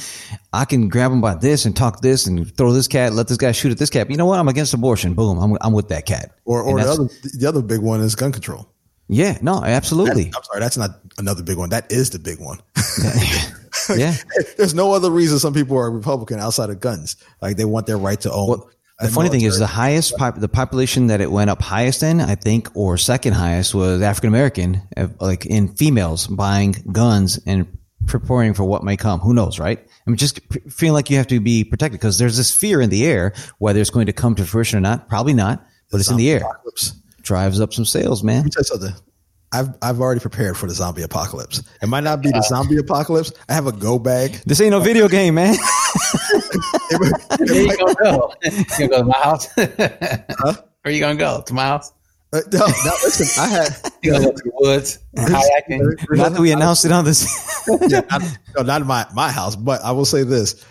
I 0.51 0.65
can 0.65 0.89
grab 0.89 1.11
him 1.11 1.21
by 1.21 1.35
this 1.35 1.65
and 1.65 1.75
talk 1.75 2.01
this 2.01 2.25
and 2.27 2.53
throw 2.57 2.73
this 2.73 2.87
cat, 2.87 3.13
let 3.13 3.27
this 3.27 3.37
guy 3.37 3.51
shoot 3.53 3.71
at 3.71 3.77
this 3.77 3.89
cat. 3.91 4.09
You 4.11 4.17
know 4.17 4.25
what? 4.25 4.39
I'm 4.39 4.47
against 4.49 4.73
abortion. 4.73 5.13
Boom. 5.13 5.37
I'm 5.39 5.57
I'm 5.61 5.73
with 5.73 5.87
that 5.89 6.05
cat. 6.05 6.31
Or 6.43 6.61
or 6.61 6.79
the 6.81 6.87
other 6.89 7.07
the 7.33 7.47
other 7.47 7.61
big 7.61 7.79
one 7.79 8.01
is 8.01 8.13
gun 8.15 8.31
control. 8.33 8.67
Yeah, 9.07 9.37
no, 9.41 9.63
absolutely. 9.63 10.31
I'm 10.35 10.43
sorry, 10.43 10.59
that's 10.59 10.77
not 10.77 10.91
another 11.17 11.43
big 11.43 11.57
one. 11.57 11.69
That 11.69 11.91
is 11.91 12.09
the 12.09 12.19
big 12.19 12.39
one. 12.39 12.59
yeah. 13.95 14.15
There's 14.57 14.73
no 14.73 14.93
other 14.93 15.11
reason 15.11 15.39
some 15.39 15.53
people 15.53 15.77
are 15.77 15.91
Republican 15.91 16.39
outside 16.39 16.69
of 16.69 16.79
guns. 16.79 17.17
Like 17.41 17.57
they 17.57 17.65
want 17.65 17.85
their 17.85 17.97
right 17.97 18.19
to 18.21 18.31
own. 18.31 18.49
Well, 18.49 18.69
the 18.99 19.09
funny 19.09 19.29
thing 19.29 19.41
is, 19.41 19.59
the 19.59 19.67
highest 19.67 20.15
pop, 20.17 20.39
the 20.39 20.47
population 20.47 21.07
that 21.07 21.19
it 21.19 21.29
went 21.29 21.49
up 21.49 21.61
highest 21.61 22.03
in, 22.03 22.21
I 22.21 22.35
think, 22.35 22.69
or 22.75 22.97
second 22.97 23.33
highest 23.33 23.75
was 23.75 24.01
African 24.01 24.29
American, 24.29 24.81
uh, 24.95 25.07
like 25.19 25.45
in 25.45 25.75
females 25.75 26.27
buying 26.27 26.75
guns 26.91 27.39
and 27.45 27.67
preparing 28.05 28.53
for 28.53 28.63
what 28.63 28.83
may 28.83 28.95
come. 28.95 29.19
Who 29.19 29.33
knows, 29.33 29.59
right? 29.59 29.79
I 29.79 30.09
mean, 30.09 30.17
just 30.17 30.39
feeling 30.69 30.93
like 30.93 31.09
you 31.09 31.17
have 31.17 31.27
to 31.27 31.39
be 31.39 31.63
protected 31.63 31.99
because 31.99 32.17
there's 32.17 32.37
this 32.37 32.55
fear 32.55 32.81
in 32.81 32.89
the 32.89 33.05
air, 33.05 33.33
whether 33.57 33.81
it's 33.81 33.89
going 33.89 34.05
to 34.05 34.13
come 34.13 34.35
to 34.35 34.45
fruition 34.45 34.77
or 34.77 34.81
not. 34.81 35.09
Probably 35.09 35.33
not, 35.33 35.65
but 35.91 35.99
it's 35.99 36.09
in 36.09 36.17
the 36.17 36.29
air. 36.29 36.39
Apocalypse. 36.39 36.93
Drives 37.23 37.59
up 37.59 37.73
some 37.73 37.85
sales, 37.85 38.23
man. 38.23 38.37
Let 38.37 38.45
me 38.45 38.51
tell 38.51 38.61
you 38.61 38.65
something. 38.65 38.93
I've 39.51 39.69
I've 39.81 39.99
already 40.01 40.19
prepared 40.19 40.57
for 40.57 40.67
the 40.67 40.73
zombie 40.73 41.03
apocalypse. 41.03 41.61
It 41.81 41.87
might 41.87 42.03
not 42.03 42.21
be 42.21 42.29
the 42.31 42.41
zombie 42.41 42.77
apocalypse. 42.77 43.31
I 43.49 43.53
have 43.53 43.67
a 43.67 43.71
go 43.71 43.97
bag. 43.99 44.33
This 44.45 44.59
ain't 44.61 44.71
no 44.71 44.79
video 44.79 45.07
game, 45.07 45.35
man. 45.35 45.55
It 45.55 46.99
might- 46.99 47.39
Where 47.39 47.61
you 47.61 47.77
gonna 47.77 47.95
go? 47.95 48.33
You 48.79 48.87
gonna 48.87 48.87
go 48.89 48.97
to 48.99 49.03
my 49.05 49.17
house? 49.19 49.47
Huh? 49.57 50.53
Where 50.81 50.93
you 50.93 50.99
gonna 50.99 51.15
go? 51.15 51.41
To 51.45 51.53
my 51.53 51.63
house? 51.65 51.93
uh, 52.33 52.41
no, 52.51 52.59
no, 52.65 52.91
listen, 53.03 53.41
I 53.43 53.47
had 53.47 53.91
You 54.01 54.11
gonna 54.11 54.25
go 54.25 54.31
to 54.31 54.43
the 54.43 54.51
woods? 54.55 54.99
Kayaking? 55.15 56.17
not 56.17 56.33
that 56.33 56.41
we 56.41 56.51
announced 56.51 56.83
it 56.83 56.91
on 56.91 57.05
this. 57.05 57.27
yeah, 57.87 58.01
not, 58.09 58.21
no, 58.57 58.63
not 58.63 58.81
in 58.81 58.87
my, 58.87 59.05
my 59.13 59.31
house, 59.31 59.55
but 59.55 59.81
I 59.83 59.91
will 59.91 60.03
say 60.05 60.23
this. 60.23 60.65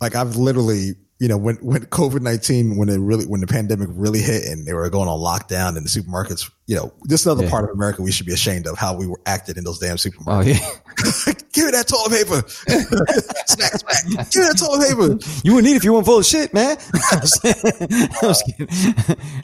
Like 0.00 0.14
I've 0.16 0.36
literally, 0.36 0.94
you 1.20 1.28
know, 1.28 1.36
when, 1.36 1.56
when 1.56 1.84
COVID 1.84 2.22
19, 2.22 2.76
when 2.78 2.88
it 2.88 2.96
really, 2.98 3.26
when 3.26 3.42
the 3.42 3.46
pandemic 3.46 3.88
really 3.92 4.20
hit 4.20 4.44
and 4.46 4.66
they 4.66 4.72
were 4.72 4.88
going 4.88 5.06
on 5.06 5.18
lockdown 5.20 5.76
and 5.76 5.84
the 5.84 5.90
supermarkets, 5.90 6.50
you 6.66 6.74
know, 6.74 6.92
this 7.04 7.20
is 7.20 7.26
another 7.26 7.44
Yeah. 7.44 7.50
part 7.50 7.64
of 7.64 7.70
America 7.76 8.00
we 8.00 8.10
should 8.10 8.24
be 8.24 8.32
ashamed 8.32 8.66
of 8.66 8.78
how 8.78 8.96
we 8.96 9.06
were 9.06 9.20
acted 9.26 9.58
in 9.58 9.64
those 9.64 9.78
damn 9.78 9.92
oh 9.92 9.94
supermarkets. 9.96 10.58
yeah, 10.58 11.32
Give 11.52 11.66
me 11.66 11.70
that 11.72 11.86
toilet 11.88 12.10
paper. 12.10 12.48
smack, 13.46 13.72
smack. 13.72 14.30
Give 14.30 14.42
me 14.42 14.48
that 14.48 14.56
toilet 14.58 14.88
paper. 14.88 15.40
you 15.44 15.52
wouldn't 15.54 15.66
need 15.68 15.74
it 15.74 15.76
if 15.76 15.84
you 15.84 15.92
weren't 15.92 16.06
full 16.06 16.18
of 16.18 16.24
shit, 16.24 16.54
man. 16.54 16.78
I 17.12 18.18
was 18.22 18.42
kidding. 18.42 18.68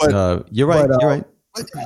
But- 0.00 0.14
uh, 0.14 0.42
you're 0.50 0.66
right. 0.66 0.88
but, 0.88 0.94
uh, 0.94 0.98
you're 1.00 1.10
right. 1.10 1.24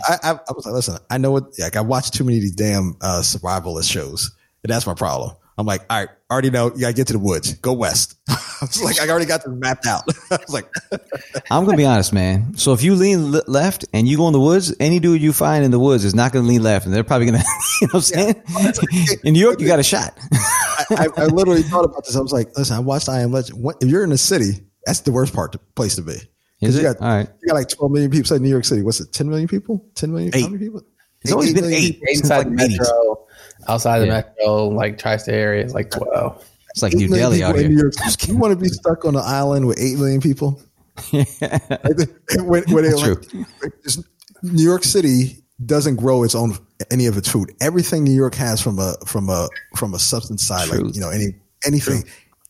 I, 0.09 0.19
I, 0.23 0.31
I 0.33 0.53
was 0.53 0.67
like, 0.67 0.75
listen, 0.75 0.99
I 1.11 1.19
know 1.19 1.31
what, 1.33 1.59
like, 1.59 1.77
I 1.77 1.81
watch 1.81 2.11
too 2.13 2.25
many 2.25 2.39
of 2.39 2.43
these 2.43 2.55
damn 2.55 2.97
uh, 3.01 3.21
survivalist 3.23 3.91
shows, 3.91 4.31
and 4.65 4.73
that's 4.73 4.87
my 4.87 4.95
problem. 4.95 5.37
I'm 5.61 5.67
like, 5.67 5.83
all 5.91 5.99
right, 5.99 6.09
already 6.31 6.51
know 6.51 6.73
you 6.75 6.81
gotta 6.81 6.95
get 6.95 7.09
to 7.09 7.13
the 7.13 7.19
woods, 7.19 7.55
go 7.55 7.73
west. 7.73 8.17
I 8.29 8.37
was 8.63 8.83
like, 8.83 9.01
I 9.01 9.09
already 9.09 9.27
got 9.27 9.45
this 9.45 9.53
mapped 9.55 9.87
out. 9.87 10.05
I 10.31 10.37
was 10.37 10.53
like, 10.53 10.69
I'm 11.51 11.65
gonna 11.65 11.77
be 11.77 11.85
honest, 11.85 12.13
man. 12.13 12.57
So 12.57 12.73
if 12.73 12.83
you 12.83 12.95
lean 12.95 13.31
le- 13.31 13.43
left 13.47 13.85
and 13.93 14.09
you 14.09 14.17
go 14.17 14.27
in 14.27 14.33
the 14.33 14.41
woods, 14.41 14.75
any 14.81 15.01
dude 15.01 15.21
you 15.21 15.33
find 15.33 15.65
in 15.65 15.71
the 15.71 15.79
woods 15.79 16.05
is 16.05 16.15
not 16.15 16.33
gonna 16.33 16.49
lean 16.49 16.63
left, 16.63 16.87
and 16.87 16.95
they're 16.95 17.05
probably 17.05 17.27
gonna, 17.27 17.45
you 17.83 17.87
know, 17.89 17.99
what 17.99 18.13
I'm 18.13 18.45
saying. 18.45 19.21
in 19.25 19.35
New 19.35 19.41
York, 19.41 19.61
you 19.61 19.67
got 19.67 19.79
a 19.79 19.83
shot. 19.83 20.19
I, 20.33 20.85
I, 20.97 21.07
I 21.17 21.25
literally 21.27 21.63
thought 21.63 21.85
about 21.85 22.05
this. 22.05 22.17
I 22.17 22.21
was 22.21 22.33
like, 22.33 22.57
listen, 22.57 22.77
I 22.77 22.81
watched 22.81 23.09
I 23.09 23.21
Am 23.21 23.33
Legend. 23.33 23.63
What, 23.63 23.77
if 23.83 23.89
you're 23.89 24.05
in 24.05 24.11
the 24.11 24.19
city, 24.19 24.65
that's 24.87 25.01
the 25.01 25.13
worst 25.13 25.35
part, 25.35 25.53
to, 25.53 25.59
place 25.59 25.97
to 25.97 26.03
be. 26.03 26.13
Is 26.13 26.29
Because 26.61 26.77
you 26.77 26.83
got 26.83 27.01
All 27.01 27.09
right. 27.09 27.29
you 27.41 27.49
got 27.49 27.55
like 27.55 27.69
12 27.69 27.93
million 27.93 28.11
people. 28.11 28.27
Say 28.27 28.39
New 28.39 28.49
York 28.49 28.65
City, 28.65 28.83
what's 28.83 29.01
it? 29.01 29.13
10 29.13 29.29
million 29.29 29.49
people? 29.49 29.85
10 29.95 30.13
million? 30.13 30.35
Eight. 30.35 30.43
How 30.43 30.49
many 30.49 30.65
people? 30.65 30.83
It's 31.23 31.33
always 31.33 31.53
been 31.53 31.65
eight. 31.67 32.01
Since 32.05 32.21
Inside 32.21 32.49
like 32.49 32.71
80s. 32.71 33.17
Metro, 33.61 33.73
outside 33.75 33.99
the 34.01 34.07
Yeah. 34.07 34.23
metro, 34.39 34.69
like 34.69 34.99
tri-state 34.99 35.35
area, 35.35 35.65
is 35.65 35.75
like 35.75 35.91
twelve. 35.91 36.45
It's 36.71 36.83
like 36.83 36.93
New 36.95 37.09
Delhi 37.09 37.39
people 37.39 37.49
out 37.51 37.57
here. 37.57 37.69
New 37.69 37.91
You 38.29 38.37
want 38.37 38.53
to 38.53 38.57
be 38.63 38.69
stuck 38.73 39.05
on 39.05 39.17
an 39.17 39.23
island 39.25 39.67
with 39.67 39.81
8 39.81 39.99
million 39.99 40.21
people? 40.21 40.63
when, 41.11 41.25
when 41.25 42.85
they, 42.85 42.91
That's 42.91 43.03
like, 43.03 43.83
just- 43.83 44.05
New 44.43 44.63
York 44.65 44.85
City 44.85 45.43
doesn't 45.67 45.97
grow 45.97 46.23
its 46.23 46.35
own 46.35 46.55
any 46.91 47.07
of 47.07 47.17
its 47.17 47.29
food. 47.29 47.53
Everything 47.61 48.05
New 48.05 48.13
York 48.15 48.35
has 48.37 48.61
from 48.63 48.79
a 48.79 48.95
from 49.07 49.29
a 49.29 49.49
from 49.77 49.95
a 49.95 49.99
substance 49.99 50.47
side, 50.47 50.69
True. 50.69 50.81
like 50.85 50.95
you 50.95 51.01
know 51.01 51.11
any 51.11 51.35
anything, 51.67 52.05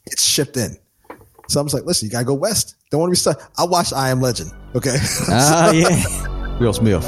it's 0.06 0.24
shipped 0.24 0.56
in. 0.56 0.76
So 1.48 1.58
I 1.58 1.64
was 1.64 1.74
like, 1.74 1.84
listen, 1.84 2.06
you 2.06 2.12
gotta 2.12 2.24
go 2.24 2.34
west. 2.34 2.76
Don't 2.90 3.00
want 3.00 3.08
to 3.08 3.12
be 3.12 3.16
stuck. 3.16 3.50
I 3.58 3.64
watched 3.64 3.92
I 3.92 4.10
Am 4.10 4.20
Legend. 4.20 4.52
Okay. 4.76 4.96
Ah, 5.28 5.72
yeah. 5.72 6.58
Will 6.60 6.72
Smith. 6.72 7.04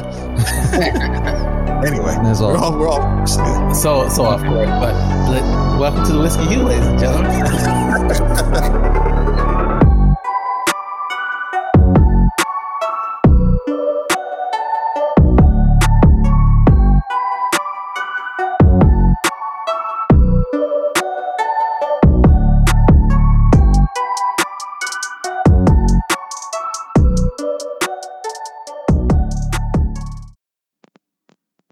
Anyway, 1.85 2.15
That's 2.23 2.41
all. 2.41 2.53
we're 2.53 2.59
all 2.59 2.79
we're 2.79 2.89
all. 2.89 3.27
So, 3.75 4.09
so 4.09 4.25
off 4.25 4.41
course, 4.43 4.69
but, 4.69 4.93
but 5.27 5.43
welcome 5.79 6.05
to 6.05 6.13
the 6.13 6.21
Whiskey 6.21 6.45
Hue, 6.47 6.63
ladies 6.63 6.87
and 6.87 6.99
gentlemen. 6.99 7.33